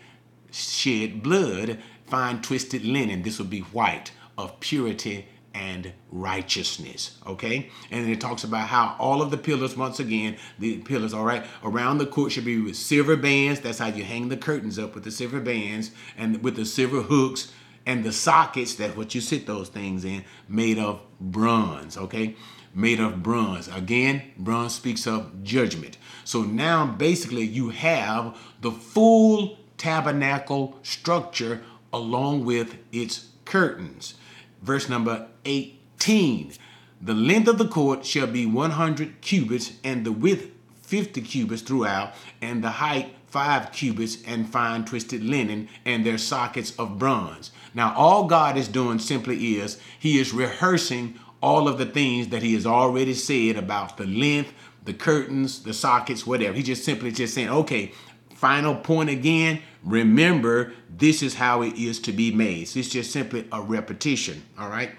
shed 0.51 1.21
blood, 1.23 1.79
fine 2.07 2.41
twisted 2.41 2.83
linen, 2.83 3.23
this 3.23 3.39
would 3.39 3.49
be 3.49 3.61
white, 3.61 4.11
of 4.37 4.59
purity 4.59 5.27
and 5.53 5.93
righteousness. 6.11 7.17
Okay? 7.27 7.69
And 7.91 8.09
it 8.09 8.19
talks 8.19 8.43
about 8.43 8.67
how 8.67 8.95
all 8.99 9.21
of 9.21 9.31
the 9.31 9.37
pillars, 9.37 9.77
once 9.77 9.99
again, 9.99 10.37
the 10.57 10.79
pillars, 10.79 11.13
all 11.13 11.23
right, 11.23 11.45
around 11.63 11.99
the 11.99 12.07
court 12.07 12.31
should 12.31 12.45
be 12.45 12.59
with 12.59 12.75
silver 12.75 13.15
bands. 13.15 13.59
That's 13.59 13.79
how 13.79 13.87
you 13.87 14.03
hang 14.03 14.29
the 14.29 14.37
curtains 14.37 14.79
up 14.79 14.95
with 14.95 15.03
the 15.03 15.11
silver 15.11 15.39
bands 15.39 15.91
and 16.17 16.41
with 16.43 16.55
the 16.55 16.65
silver 16.65 17.01
hooks 17.01 17.51
and 17.85 18.03
the 18.03 18.13
sockets, 18.13 18.75
that's 18.75 18.95
what 18.95 19.13
you 19.13 19.21
sit 19.21 19.45
those 19.45 19.69
things 19.69 20.05
in, 20.05 20.23
made 20.47 20.79
of 20.79 21.01
bronze. 21.19 21.97
Okay? 21.97 22.35
Made 22.73 22.99
of 22.99 23.21
bronze. 23.21 23.67
Again, 23.67 24.23
bronze 24.37 24.75
speaks 24.75 25.05
of 25.05 25.43
judgment. 25.43 25.97
So 26.23 26.41
now 26.41 26.85
basically 26.85 27.43
you 27.43 27.69
have 27.69 28.37
the 28.61 28.71
full 28.71 29.57
tabernacle 29.77 30.79
structure 30.81 31.61
along 31.91 32.45
with 32.45 32.77
its 32.91 33.29
curtains. 33.45 34.15
Verse 34.61 34.89
number 34.89 35.27
18 35.45 36.53
The 37.01 37.13
length 37.13 37.47
of 37.47 37.57
the 37.57 37.67
court 37.67 38.05
shall 38.05 38.27
be 38.27 38.45
100 38.45 39.21
cubits, 39.21 39.73
and 39.83 40.05
the 40.05 40.11
width 40.11 40.51
50 40.81 41.21
cubits 41.21 41.61
throughout, 41.61 42.13
and 42.41 42.63
the 42.63 42.69
height 42.69 43.15
5 43.27 43.71
cubits, 43.71 44.17
and 44.25 44.49
fine 44.49 44.85
twisted 44.85 45.23
linen, 45.23 45.67
and 45.85 46.05
their 46.05 46.17
sockets 46.17 46.75
of 46.77 46.97
bronze. 46.97 47.51
Now, 47.73 47.93
all 47.95 48.25
God 48.25 48.57
is 48.57 48.67
doing 48.67 48.99
simply 48.99 49.57
is 49.57 49.79
He 49.99 50.19
is 50.19 50.33
rehearsing 50.33 51.19
all 51.43 51.67
of 51.67 51.77
the 51.77 51.85
things 51.85 52.29
that 52.29 52.41
he 52.41 52.53
has 52.53 52.65
already 52.65 53.13
said 53.13 53.57
about 53.57 53.97
the 53.97 54.05
length, 54.05 54.53
the 54.85 54.93
curtains, 54.93 55.61
the 55.63 55.73
sockets, 55.73 56.25
whatever. 56.25 56.53
He 56.53 56.63
just 56.63 56.85
simply 56.85 57.11
just 57.11 57.33
saying, 57.33 57.49
okay, 57.49 57.91
final 58.33 58.73
point 58.73 59.09
again. 59.09 59.61
Remember, 59.83 60.71
this 60.89 61.21
is 61.21 61.35
how 61.35 61.61
it 61.61 61.75
is 61.75 61.99
to 61.99 62.13
be 62.13 62.33
made. 62.33 62.69
So 62.69 62.79
it's 62.79 62.87
just 62.87 63.11
simply 63.11 63.45
a 63.51 63.61
repetition. 63.61 64.41
All 64.57 64.69
right. 64.69 64.91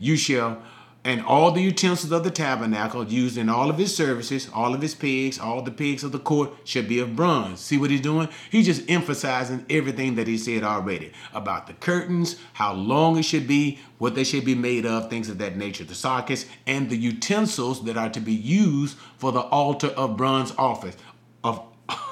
You 0.00 0.16
shall 0.16 0.60
and 1.06 1.22
all 1.22 1.50
the 1.50 1.60
utensils 1.60 2.12
of 2.12 2.24
the 2.24 2.30
tabernacle 2.30 3.06
used 3.06 3.36
in 3.36 3.50
all 3.50 3.68
of 3.68 3.76
his 3.76 3.94
services, 3.94 4.48
all 4.54 4.74
of 4.74 4.80
his 4.80 4.94
pigs, 4.94 5.38
all 5.38 5.60
the 5.60 5.70
pigs 5.70 6.02
of 6.02 6.12
the 6.12 6.18
court 6.18 6.50
should 6.64 6.88
be 6.88 6.98
of 6.98 7.14
bronze. 7.14 7.60
See 7.60 7.76
what 7.76 7.90
he's 7.90 8.00
doing? 8.00 8.30
He's 8.50 8.64
just 8.64 8.90
emphasizing 8.90 9.66
everything 9.68 10.14
that 10.14 10.26
he 10.26 10.38
said 10.38 10.62
already 10.62 11.12
about 11.34 11.66
the 11.66 11.74
curtains, 11.74 12.36
how 12.54 12.72
long 12.72 13.18
it 13.18 13.24
should 13.24 13.46
be, 13.46 13.80
what 13.98 14.14
they 14.14 14.24
should 14.24 14.46
be 14.46 14.54
made 14.54 14.86
of, 14.86 15.10
things 15.10 15.28
of 15.28 15.36
that 15.38 15.58
nature, 15.58 15.84
the 15.84 15.94
sockets, 15.94 16.46
and 16.66 16.88
the 16.88 16.96
utensils 16.96 17.84
that 17.84 17.98
are 17.98 18.10
to 18.10 18.20
be 18.20 18.32
used 18.32 18.96
for 19.18 19.30
the 19.30 19.42
altar 19.42 19.88
of 19.88 20.16
bronze 20.16 20.54
office, 20.56 20.96
of 21.42 21.62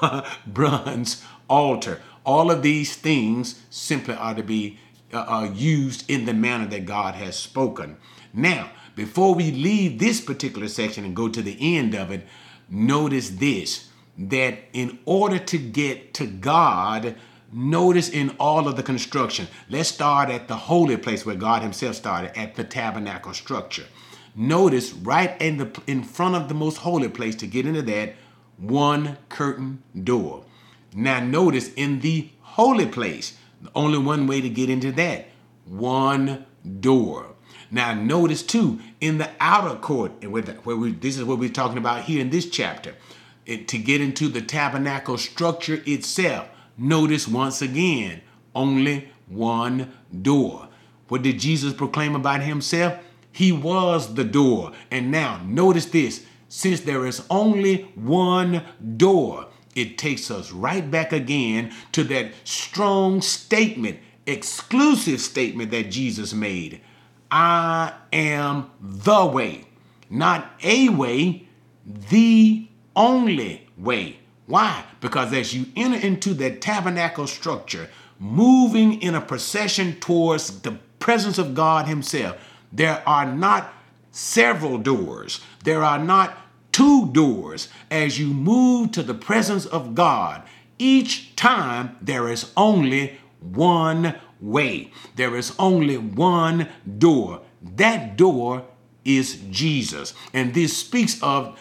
bronze 0.45 1.23
altar. 1.49 1.99
All 2.25 2.51
of 2.51 2.61
these 2.61 2.95
things 2.95 3.59
simply 3.71 4.13
are 4.13 4.35
to 4.35 4.43
be 4.43 4.77
uh, 5.11 5.25
uh, 5.27 5.51
used 5.53 6.09
in 6.09 6.25
the 6.25 6.33
manner 6.33 6.67
that 6.67 6.85
God 6.85 7.15
has 7.15 7.35
spoken. 7.37 7.97
Now, 8.33 8.71
before 8.95 9.33
we 9.33 9.51
leave 9.51 9.99
this 9.99 10.21
particular 10.21 10.67
section 10.67 11.05
and 11.05 11.15
go 11.15 11.27
to 11.27 11.41
the 11.41 11.57
end 11.77 11.95
of 11.95 12.11
it, 12.11 12.25
notice 12.69 13.29
this 13.29 13.89
that 14.17 14.59
in 14.73 14.99
order 15.05 15.39
to 15.39 15.57
get 15.57 16.13
to 16.13 16.27
God, 16.27 17.15
notice 17.51 18.09
in 18.09 18.29
all 18.39 18.67
of 18.67 18.75
the 18.75 18.83
construction, 18.83 19.47
let's 19.69 19.89
start 19.89 20.29
at 20.29 20.47
the 20.47 20.55
holy 20.55 20.97
place 20.97 21.25
where 21.25 21.35
God 21.35 21.61
Himself 21.61 21.95
started, 21.95 22.37
at 22.37 22.55
the 22.55 22.63
tabernacle 22.63 23.33
structure. 23.33 23.85
Notice 24.35 24.93
right 24.93 25.39
in 25.41 25.57
the 25.57 25.81
in 25.87 26.03
front 26.03 26.35
of 26.35 26.47
the 26.47 26.55
most 26.55 26.77
holy 26.77 27.09
place 27.09 27.35
to 27.37 27.47
get 27.47 27.65
into 27.65 27.81
that, 27.83 28.15
one 28.57 29.17
curtain 29.29 29.83
door. 30.03 30.43
Now 30.95 31.19
notice 31.19 31.73
in 31.73 31.99
the 31.99 32.29
holy 32.41 32.87
place, 32.87 33.37
only 33.75 33.97
one 33.97 34.27
way 34.27 34.41
to 34.41 34.49
get 34.49 34.69
into 34.69 34.91
that, 34.93 35.27
one 35.65 36.45
door. 36.79 37.32
Now, 37.73 37.95
notice 37.95 38.43
too, 38.43 38.79
in 39.01 39.17
the 39.17 39.31
outer 39.39 39.75
court, 39.79 40.11
and 40.21 40.31
where, 40.31 40.43
we, 40.77 40.91
this 40.91 41.17
is 41.17 41.23
what 41.23 41.39
we're 41.39 41.49
talking 41.49 41.79
about 41.79 42.03
here 42.03 42.21
in 42.21 42.29
this 42.29 42.47
chapter, 42.47 42.93
it, 43.47 43.67
to 43.69 43.79
get 43.79 43.99
into 43.99 44.27
the 44.27 44.41
tabernacle 44.41 45.17
structure 45.17 45.81
itself, 45.87 46.47
notice 46.77 47.27
once 47.27 47.63
again, 47.63 48.21
only 48.53 49.09
one 49.27 49.91
door. 50.21 50.69
What 51.07 51.23
did 51.23 51.39
Jesus 51.39 51.73
proclaim 51.73 52.13
about 52.13 52.43
himself? 52.43 52.99
He 53.31 53.51
was 53.51 54.13
the 54.13 54.23
door. 54.23 54.73
And 54.91 55.09
now, 55.09 55.41
notice 55.43 55.87
this 55.87 56.27
since 56.47 56.81
there 56.81 57.07
is 57.07 57.25
only 57.31 57.89
one 57.95 58.61
door, 58.97 59.47
it 59.73 59.97
takes 59.97 60.29
us 60.29 60.51
right 60.51 60.91
back 60.91 61.11
again 61.11 61.73
to 61.93 62.03
that 62.03 62.33
strong 62.43 63.19
statement, 63.21 63.97
exclusive 64.27 65.19
statement 65.19 65.71
that 65.71 65.89
Jesus 65.89 66.35
made. 66.35 66.79
I 67.35 67.93
am 68.13 68.69
the 68.79 69.25
way, 69.25 69.65
not 70.07 70.51
a 70.61 70.89
way, 70.89 71.47
the 71.83 72.67
only 72.95 73.67
way. 73.75 74.19
Why? 74.45 74.83
Because 75.01 75.33
as 75.33 75.51
you 75.51 75.65
enter 75.75 75.97
into 75.97 76.35
that 76.35 76.61
tabernacle 76.61 77.25
structure, 77.25 77.89
moving 78.19 79.01
in 79.01 79.15
a 79.15 79.21
procession 79.21 79.99
towards 79.99 80.61
the 80.61 80.73
presence 80.99 81.39
of 81.39 81.55
God 81.55 81.87
Himself, 81.87 82.37
there 82.71 83.01
are 83.09 83.25
not 83.25 83.73
several 84.11 84.77
doors, 84.77 85.41
there 85.63 85.83
are 85.83 85.97
not 85.97 86.37
two 86.71 87.11
doors. 87.13 87.67
As 87.89 88.19
you 88.19 88.27
move 88.27 88.91
to 88.91 89.01
the 89.01 89.15
presence 89.15 89.65
of 89.65 89.95
God, 89.95 90.43
each 90.77 91.35
time 91.35 91.97
there 91.99 92.29
is 92.29 92.51
only 92.55 93.17
one 93.39 94.13
way. 94.41 94.91
There 95.15 95.35
is 95.35 95.53
only 95.57 95.97
one 95.97 96.69
door. 96.97 97.41
That 97.61 98.17
door 98.17 98.65
is 99.05 99.41
Jesus. 99.49 100.13
And 100.33 100.53
this 100.53 100.77
speaks 100.77 101.21
of 101.21 101.57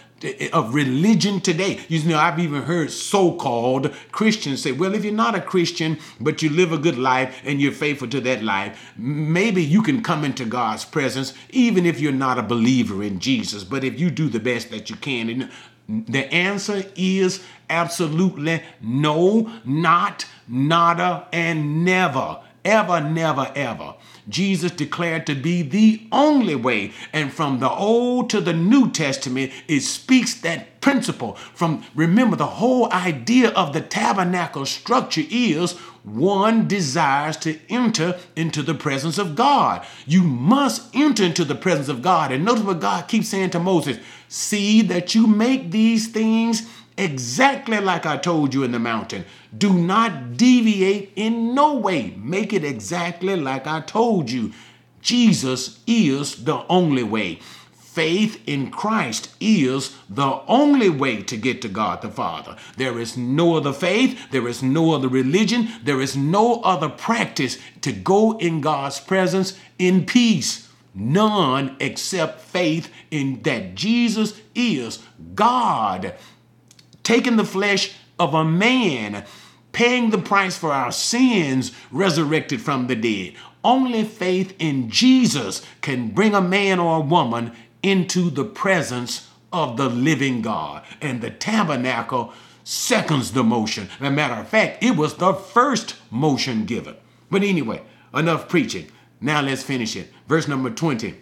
of 0.53 0.75
religion 0.75 1.41
today. 1.41 1.81
You 1.89 2.03
know, 2.05 2.19
I've 2.19 2.39
even 2.39 2.63
heard 2.63 2.91
so-called 2.91 3.93
Christians 4.13 4.63
say, 4.63 4.73
well, 4.73 4.95
if 4.95 5.05
you're 5.05 5.13
not 5.13 5.35
a 5.35 5.41
Christian, 5.41 5.99
but 6.21 6.43
you 6.43 6.51
live 6.51 6.73
a 6.73 6.79
good 6.79 6.99
life 6.99 7.41
and 7.45 7.61
you're 7.61 7.73
faithful 7.73 8.09
to 8.09 8.21
that 8.21 8.43
life, 8.43 8.93
maybe 8.97 9.63
you 9.63 9.83
can 9.83 10.03
come 10.03 10.25
into 10.25 10.45
God's 10.45 10.85
presence, 10.85 11.35
even 11.51 11.87
if 11.87 12.01
you're 12.01 12.13
not 12.13 12.39
a 12.39 12.43
believer 12.43 13.03
in 13.03 13.19
Jesus. 13.19 13.65
But 13.65 13.85
if 13.85 13.99
you 13.99 14.11
do 14.11 14.29
the 14.29 14.41
best 14.41 14.71
that 14.71 14.91
you 14.91 14.97
can, 14.97 15.29
and 15.29 16.07
the 16.07 16.33
answer 16.33 16.85
is 16.95 17.43
absolutely 17.69 18.63
no, 18.81 19.53
not, 19.65 20.27
nada, 20.47 21.27
and 21.33 21.85
never 21.85 22.41
ever, 22.65 23.01
never, 23.01 23.51
ever. 23.55 23.95
Jesus 24.29 24.71
declared 24.71 25.27
to 25.27 25.35
be 25.35 25.63
the 25.63 26.07
only 26.13 26.55
way. 26.55 26.93
And 27.13 27.33
from 27.33 27.59
the 27.59 27.71
Old 27.71 28.31
to 28.31 28.41
the 28.41 28.53
New 28.53 28.91
Testament, 28.91 29.53
it 29.67 29.81
speaks 29.81 30.35
that 30.41 30.81
principle. 30.81 31.35
From 31.55 31.85
remember, 31.95 32.37
the 32.37 32.47
whole 32.47 32.93
idea 32.93 33.51
of 33.51 33.73
the 33.73 33.81
tabernacle 33.81 34.67
structure 34.67 35.25
is 35.29 35.73
one 36.05 36.67
desires 36.67 37.37
to 37.39 37.59
enter 37.69 38.19
into 38.35 38.63
the 38.63 38.75
presence 38.75 39.19
of 39.19 39.35
God. 39.37 39.85
You 40.07 40.23
must 40.23 40.95
enter 40.95 41.25
into 41.25 41.45
the 41.45 41.55
presence 41.55 41.89
of 41.89 42.03
God. 42.03 42.33
And 42.33 42.45
notice 42.45 42.65
what 42.65 42.81
God 42.81 43.09
keeps 43.09 43.29
saying 43.29 43.51
to 43.51 43.61
Moses 43.61 43.99
see 44.29 44.83
that 44.83 45.15
you 45.15 45.27
make 45.27 45.71
these 45.71 46.09
things 46.09 46.67
exactly 47.03 47.81
like 47.81 48.07
I 48.07 48.17
told 48.17 48.55
you 48.55 48.63
in 48.63 48.73
the 48.73 48.79
mountain. 48.79 49.25
Do 49.57 49.73
not 49.73 50.37
deviate 50.37 51.13
in 51.17 51.55
no 51.55 51.75
way. 51.75 52.15
Make 52.17 52.53
it 52.53 52.65
exactly 52.65 53.37
like 53.37 53.67
I 53.67 53.81
told 53.81 54.31
you. 54.31 54.53
Jesus 55.01 55.81
is 55.87 56.45
the 56.45 56.65
only 56.69 57.03
way. 57.03 57.41
Faith 57.73 58.43
in 58.47 58.71
Christ 58.71 59.35
is 59.39 59.95
the 60.09 60.41
only 60.49 60.89
way 60.89 61.23
to 61.25 61.37
get 61.37 61.61
to 61.61 61.69
God 61.69 62.01
the 62.01 62.09
Father. 62.09 62.57
There 62.79 62.99
is 62.99 63.19
no 63.19 63.55
other 63.55 63.75
faith, 63.75 64.31
there 64.31 64.49
is 64.49 64.63
no 64.63 64.95
other 64.95 65.09
religion, 65.09 65.69
there 65.85 66.01
is 66.01 66.17
no 66.17 66.63
other 66.63 66.89
practice 66.89 67.59
to 67.83 67.93
go 67.93 68.39
in 68.39 68.63
God's 68.63 68.99
presence 68.99 69.59
in 69.79 70.07
peace. 70.07 70.71
None 70.95 71.77
except 71.81 72.41
faith 72.41 72.91
in 73.11 73.43
that 73.43 73.75
Jesus 73.75 74.41
is 74.55 75.01
God, 75.35 76.15
taking 77.03 77.37
the 77.37 77.45
flesh 77.45 77.95
of 78.19 78.35
a 78.35 78.45
man, 78.45 79.25
paying 79.73 80.11
the 80.11 80.19
price 80.19 80.57
for 80.57 80.73
our 80.73 80.93
sins, 80.93 81.73
resurrected 81.91 82.61
from 82.61 82.87
the 82.87 82.97
dead. 82.97 83.35
Only 83.65 84.05
faith 84.05 84.55
in 84.59 84.91
Jesus 84.91 85.63
can 85.81 86.09
bring 86.11 86.35
a 86.35 86.41
man 86.41 86.81
or 86.81 86.99
a 86.99 87.01
woman 87.01 87.53
into 87.83 88.31
the 88.31 88.45
presence 88.45 89.29
of 89.53 89.77
the 89.77 89.89
living 89.89 90.43
God. 90.43 90.85
And 91.01 91.21
the 91.21 91.31
tabernacle 91.31 92.33
seconds 92.65 93.33
the 93.33 93.45
motion. 93.45 93.89
As 94.01 94.09
a 94.09 94.11
matter 94.11 94.35
of 94.35 94.49
fact, 94.49 94.83
it 94.83 94.97
was 94.97 95.15
the 95.15 95.35
first 95.35 95.97
motion 96.11 96.65
given. 96.65 96.97
But 97.31 97.43
anyway, 97.43 97.83
enough 98.15 98.49
preaching. 98.49 98.89
Now 99.21 99.41
let's 99.41 99.63
finish 99.63 99.97
it. 99.97 100.13
Verse 100.27 100.49
number 100.49 100.71
20. 100.71 101.15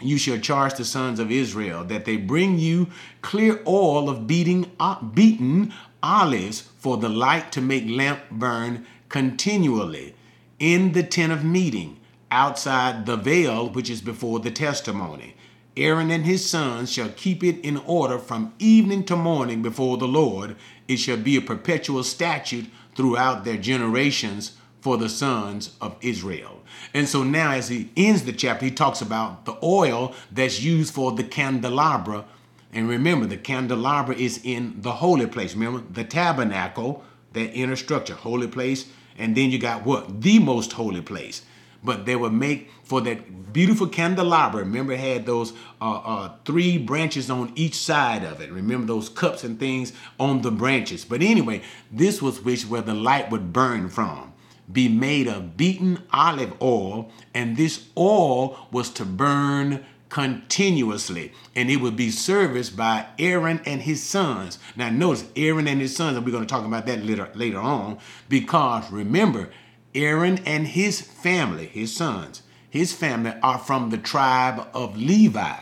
You 0.00 0.18
shall 0.18 0.38
charge 0.38 0.74
the 0.74 0.84
sons 0.84 1.18
of 1.18 1.30
Israel 1.30 1.84
that 1.84 2.04
they 2.04 2.16
bring 2.16 2.58
you 2.58 2.88
clear 3.22 3.62
oil 3.66 4.10
of 4.10 4.26
beating, 4.26 4.70
uh, 4.78 5.02
beaten 5.02 5.72
olives 6.02 6.60
for 6.78 6.96
the 6.96 7.08
light 7.08 7.50
to 7.52 7.60
make 7.60 7.88
lamp 7.88 8.20
burn 8.30 8.86
continually 9.08 10.14
in 10.58 10.92
the 10.92 11.02
tent 11.02 11.32
of 11.32 11.44
meeting 11.44 11.98
outside 12.30 13.06
the 13.06 13.16
veil 13.16 13.68
which 13.68 13.88
is 13.88 14.00
before 14.00 14.40
the 14.40 14.50
testimony 14.50 15.36
Aaron 15.76 16.10
and 16.10 16.24
his 16.24 16.48
sons 16.48 16.90
shall 16.90 17.10
keep 17.10 17.44
it 17.44 17.60
in 17.60 17.76
order 17.76 18.18
from 18.18 18.54
evening 18.58 19.04
to 19.04 19.16
morning 19.16 19.60
before 19.60 19.98
the 19.98 20.08
Lord. 20.08 20.56
It 20.88 20.96
shall 20.96 21.18
be 21.18 21.36
a 21.36 21.42
perpetual 21.42 22.02
statute 22.02 22.66
throughout 22.94 23.44
their 23.44 23.58
generations 23.58 24.56
for 24.86 24.96
the 24.96 25.08
sons 25.08 25.74
of 25.80 25.96
Israel. 26.00 26.62
And 26.94 27.08
so 27.08 27.24
now, 27.24 27.50
as 27.50 27.66
he 27.66 27.90
ends 27.96 28.22
the 28.22 28.32
chapter, 28.32 28.66
he 28.66 28.70
talks 28.70 29.00
about 29.00 29.44
the 29.44 29.58
oil 29.60 30.14
that's 30.30 30.62
used 30.62 30.94
for 30.94 31.10
the 31.10 31.24
candelabra. 31.24 32.24
And 32.72 32.88
remember, 32.88 33.26
the 33.26 33.36
candelabra 33.36 34.14
is 34.14 34.40
in 34.44 34.80
the 34.82 34.92
holy 34.92 35.26
place. 35.26 35.54
Remember, 35.54 35.82
the 35.90 36.04
tabernacle, 36.04 37.02
that 37.32 37.50
inner 37.50 37.74
structure, 37.74 38.14
holy 38.14 38.46
place. 38.46 38.86
And 39.18 39.36
then 39.36 39.50
you 39.50 39.58
got 39.58 39.84
what? 39.84 40.22
The 40.22 40.38
most 40.38 40.74
holy 40.74 41.02
place 41.02 41.42
but 41.84 42.04
they 42.04 42.16
would 42.16 42.32
make 42.32 42.68
for 42.82 43.00
that 43.00 43.52
beautiful 43.52 43.86
candelabra. 43.86 44.64
Remember, 44.64 44.92
it 44.92 44.98
had 44.98 45.24
those 45.24 45.52
uh, 45.80 46.00
uh, 46.04 46.32
three 46.44 46.78
branches 46.78 47.30
on 47.30 47.52
each 47.54 47.76
side 47.76 48.24
of 48.24 48.40
it. 48.40 48.50
Remember 48.50 48.86
those 48.86 49.08
cups 49.08 49.44
and 49.44 49.56
things 49.60 49.92
on 50.18 50.42
the 50.42 50.50
branches. 50.50 51.04
But 51.04 51.22
anyway, 51.22 51.62
this 51.92 52.20
was 52.20 52.40
which 52.40 52.66
where 52.66 52.82
the 52.82 52.94
light 52.94 53.30
would 53.30 53.52
burn 53.52 53.88
from. 53.88 54.32
Be 54.70 54.88
made 54.88 55.28
of 55.28 55.56
beaten 55.56 56.02
olive 56.12 56.60
oil, 56.60 57.10
and 57.32 57.56
this 57.56 57.86
oil 57.96 58.68
was 58.70 58.90
to 58.90 59.04
burn 59.04 59.84
continuously, 60.08 61.32
and 61.54 61.70
it 61.70 61.76
would 61.76 61.96
be 61.96 62.10
serviced 62.10 62.76
by 62.76 63.06
Aaron 63.18 63.60
and 63.66 63.82
his 63.82 64.02
sons. 64.02 64.58
Now, 64.74 64.90
notice 64.90 65.24
Aaron 65.36 65.68
and 65.68 65.80
his 65.80 65.96
sons, 65.96 66.16
and 66.16 66.24
we're 66.24 66.32
going 66.32 66.46
to 66.46 66.48
talk 66.48 66.64
about 66.64 66.86
that 66.86 67.04
later, 67.04 67.30
later 67.34 67.58
on, 67.58 67.98
because 68.28 68.90
remember, 68.90 69.50
Aaron 69.94 70.38
and 70.46 70.66
his 70.66 71.00
family, 71.00 71.66
his 71.66 71.94
sons, 71.94 72.42
his 72.68 72.92
family 72.92 73.32
are 73.42 73.58
from 73.58 73.90
the 73.90 73.98
tribe 73.98 74.68
of 74.74 74.96
Levi. 74.96 75.56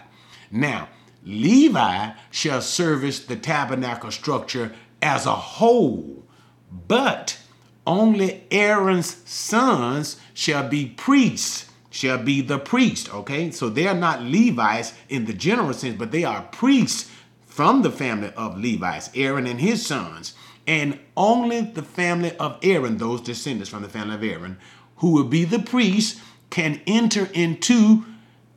Now, 0.50 0.88
Levi 1.24 2.10
shall 2.30 2.60
service 2.60 3.20
the 3.20 3.36
tabernacle 3.36 4.10
structure 4.10 4.72
as 5.00 5.24
a 5.26 5.34
whole, 5.34 6.24
but 6.70 7.38
only 7.86 8.44
Aaron's 8.50 9.16
sons 9.28 10.18
shall 10.32 10.68
be 10.68 10.86
priests, 10.96 11.70
shall 11.90 12.18
be 12.18 12.40
the 12.40 12.58
priest. 12.58 13.12
Okay, 13.12 13.50
so 13.50 13.68
they 13.68 13.86
are 13.86 13.94
not 13.94 14.22
Levites 14.22 14.94
in 15.08 15.26
the 15.26 15.32
general 15.32 15.72
sense, 15.72 15.96
but 15.96 16.12
they 16.12 16.24
are 16.24 16.42
priests 16.52 17.10
from 17.46 17.82
the 17.82 17.90
family 17.90 18.32
of 18.36 18.58
Levites, 18.58 19.10
Aaron 19.14 19.46
and 19.46 19.60
his 19.60 19.84
sons 19.84 20.34
and 20.66 20.98
only 21.16 21.60
the 21.60 21.82
family 21.82 22.36
of 22.38 22.58
Aaron, 22.62 22.98
those 22.98 23.20
descendants 23.20 23.68
from 23.68 23.82
the 23.82 23.88
family 23.88 24.14
of 24.14 24.24
Aaron, 24.24 24.58
who 24.96 25.10
will 25.10 25.24
be 25.24 25.44
the 25.44 25.58
priests, 25.58 26.20
can 26.50 26.80
enter 26.86 27.28
into 27.32 28.04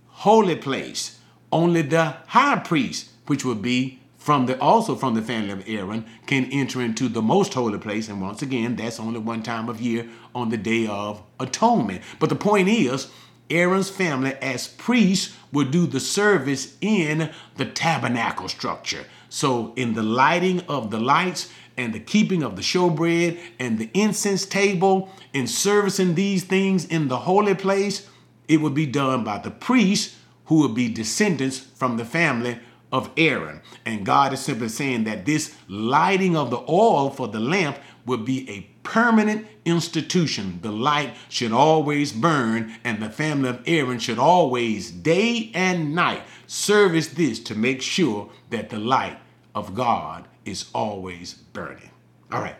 holy 0.08 0.56
place. 0.56 1.20
Only 1.52 1.82
the 1.82 2.18
high 2.28 2.60
priest, 2.60 3.10
which 3.28 3.44
will 3.44 3.56
be 3.56 4.02
from 4.28 4.46
the 4.46 4.60
also 4.60 4.94
from 4.94 5.14
the 5.14 5.22
family 5.22 5.52
of 5.52 5.64
Aaron, 5.70 6.06
can 6.26 6.52
enter 6.52 6.82
into 6.82 7.08
the 7.08 7.22
most 7.22 7.54
holy 7.54 7.80
place. 7.80 8.10
And 8.10 8.22
once 8.22 8.42
again, 8.42 8.76
that's 8.76 9.00
only 9.00 9.22
one 9.22 9.42
time 9.42 9.70
of 9.70 9.80
year 9.80 10.06
on 10.36 10.50
the 10.50 10.58
day 10.58 10.86
of 10.86 11.24
atonement. 11.40 12.02
But 12.20 12.28
the 12.28 12.36
point 12.36 12.68
is, 12.68 13.08
Aaron's 13.50 13.90
family 13.90 14.34
as 14.42 14.68
priests 14.68 15.34
would 15.54 15.72
do 15.72 15.88
the 15.88 16.02
service 16.02 16.76
in 16.82 17.32
the 17.56 17.68
tabernacle 17.68 18.50
structure. 18.50 19.06
So 19.30 19.72
in 19.78 19.94
the 19.94 20.04
lighting 20.04 20.60
of 20.68 20.92
the 20.92 21.00
lights 21.00 21.50
and 21.78 21.94
the 21.94 22.02
keeping 22.02 22.44
of 22.44 22.58
the 22.58 22.62
showbread 22.62 23.40
and 23.60 23.80
the 23.80 23.90
incense 23.94 24.46
table 24.46 25.10
and 25.34 25.50
servicing 25.50 26.16
these 26.16 26.44
things 26.44 26.84
in 26.84 27.08
the 27.08 27.20
holy 27.20 27.56
place, 27.56 28.10
it 28.50 28.60
would 28.60 28.74
be 28.74 28.88
done 28.88 29.24
by 29.24 29.38
the 29.38 29.52
priests 29.52 30.18
who 30.48 30.60
would 30.60 30.76
be 30.76 30.90
descendants 30.90 31.60
from 31.60 31.96
the 31.96 32.04
family 32.04 32.60
of 32.92 33.12
Aaron. 33.18 33.62
And 33.86 34.06
God 34.06 34.34
is 34.34 34.40
simply 34.40 34.70
saying 34.70 35.04
that 35.06 35.26
this 35.26 35.56
lighting 35.68 36.36
of 36.36 36.50
the 36.50 36.64
oil 36.70 37.10
for 37.10 37.28
the 37.28 37.40
lamp 37.40 37.78
would 38.06 38.24
be 38.24 38.50
a 38.50 38.62
permanent 38.84 39.46
institution. 39.66 40.60
The 40.62 40.72
light 40.72 41.16
should 41.28 41.52
always 41.52 42.14
burn, 42.14 42.74
and 42.84 43.02
the 43.02 43.10
family 43.10 43.50
of 43.50 43.62
Aaron 43.66 44.00
should 44.00 44.18
always, 44.18 44.92
day 44.92 45.52
and 45.54 45.94
night, 45.94 46.24
service 46.48 47.08
this 47.10 47.40
to 47.42 47.56
make 47.56 47.82
sure 47.82 48.30
that 48.50 48.70
the 48.70 48.80
light 48.80 49.18
of 49.54 49.76
God 49.76 50.26
is 50.46 50.70
always 50.74 51.34
burning. 51.34 51.90
All 52.32 52.42
right. 52.42 52.56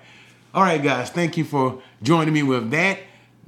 All 0.54 0.64
right, 0.64 0.84
guys. 0.84 1.10
Thank 1.10 1.38
you 1.38 1.46
for 1.46 1.82
joining 2.04 2.34
me 2.34 2.44
with 2.44 2.72
that. 2.72 3.00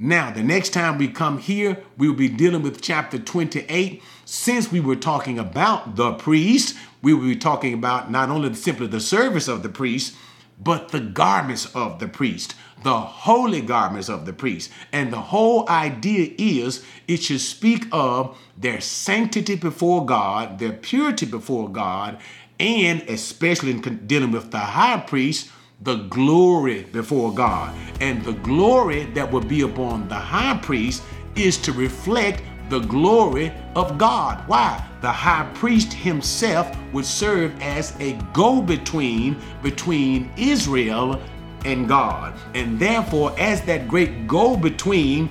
Now, 0.02 0.30
the 0.30 0.42
next 0.42 0.70
time 0.70 0.96
we 0.96 1.08
come 1.08 1.36
here, 1.36 1.76
we 1.98 2.08
will 2.08 2.16
be 2.16 2.30
dealing 2.30 2.62
with 2.62 2.80
chapter 2.80 3.18
28. 3.18 4.02
Since 4.24 4.72
we 4.72 4.80
were 4.80 4.96
talking 4.96 5.38
about 5.38 5.96
the 5.96 6.14
priest, 6.14 6.74
we 7.02 7.12
will 7.12 7.26
be 7.26 7.36
talking 7.36 7.74
about 7.74 8.10
not 8.10 8.30
only 8.30 8.54
simply 8.54 8.86
the 8.86 8.98
service 8.98 9.46
of 9.46 9.62
the 9.62 9.68
priest, 9.68 10.16
but 10.58 10.88
the 10.88 11.00
garments 11.00 11.66
of 11.74 11.98
the 11.98 12.08
priest, 12.08 12.54
the 12.82 12.98
holy 12.98 13.60
garments 13.60 14.08
of 14.08 14.24
the 14.24 14.32
priest. 14.32 14.70
And 14.90 15.12
the 15.12 15.20
whole 15.20 15.68
idea 15.68 16.32
is 16.38 16.82
it 17.06 17.22
should 17.24 17.42
speak 17.42 17.84
of 17.92 18.38
their 18.56 18.80
sanctity 18.80 19.54
before 19.54 20.06
God, 20.06 20.60
their 20.60 20.72
purity 20.72 21.26
before 21.26 21.68
God, 21.68 22.16
and 22.58 23.02
especially 23.02 23.72
in 23.72 24.06
dealing 24.06 24.30
with 24.30 24.50
the 24.50 24.60
high 24.60 25.00
priest, 25.00 25.50
the 25.82 25.96
glory 26.08 26.82
before 26.84 27.32
God. 27.32 27.74
And 28.00 28.22
the 28.24 28.32
glory 28.32 29.04
that 29.14 29.30
will 29.30 29.40
be 29.40 29.62
upon 29.62 30.08
the 30.08 30.14
high 30.14 30.58
priest 30.58 31.02
is 31.34 31.56
to 31.58 31.72
reflect 31.72 32.42
the 32.68 32.80
glory 32.80 33.52
of 33.74 33.98
God. 33.98 34.46
Why? 34.46 34.84
The 35.00 35.10
high 35.10 35.50
priest 35.54 35.92
himself 35.92 36.76
would 36.92 37.04
serve 37.04 37.58
as 37.60 37.98
a 38.00 38.12
go 38.32 38.60
between 38.62 39.36
between 39.62 40.30
Israel 40.36 41.20
and 41.64 41.88
God. 41.88 42.34
And 42.54 42.78
therefore, 42.78 43.34
as 43.38 43.62
that 43.62 43.88
great 43.88 44.26
go 44.26 44.56
between, 44.56 45.30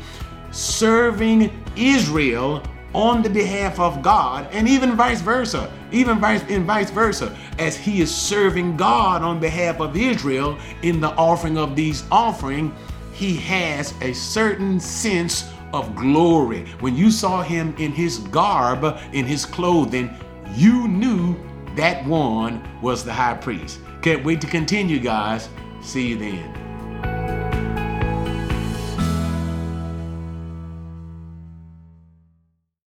serving 0.52 1.52
Israel 1.76 2.64
on 2.94 3.22
the 3.22 3.30
behalf 3.30 3.80
of 3.80 4.02
God, 4.02 4.48
and 4.52 4.68
even 4.68 4.96
vice 4.96 5.22
versa, 5.22 5.72
even 5.92 6.20
vice 6.20 6.44
and 6.50 6.66
vice 6.66 6.90
versa, 6.90 7.36
as 7.58 7.78
he 7.78 8.02
is 8.02 8.14
serving 8.14 8.78
God 8.78 9.22
on 9.22 9.40
behalf 9.40 9.80
of 9.80 9.96
Israel 9.96 10.58
in 10.82 11.00
the 11.00 11.10
offering 11.10 11.58
of 11.58 11.76
these 11.76 12.04
offering, 12.12 12.74
he 13.14 13.36
has 13.36 13.94
a 14.02 14.14
certain 14.14 14.80
sense 14.80 15.52
of 15.74 15.96
glory. 15.96 16.66
When 16.80 16.96
you 16.96 17.12
saw 17.12 17.42
him 17.42 17.76
in 17.78 17.92
his 17.92 18.20
garb, 18.20 18.98
in 19.14 19.26
his 19.26 19.46
clothing, 19.46 20.16
you 20.56 20.88
knew 20.88 21.36
that 21.76 22.06
one 22.06 22.64
was 22.82 23.04
the 23.04 23.14
high 23.14 23.36
priest. 23.36 23.80
Can't 24.02 24.24
wait 24.24 24.42
to 24.42 24.48
continue, 24.48 25.00
guys. 25.00 25.50
See 25.82 26.08
you 26.08 26.18
then. 26.18 26.59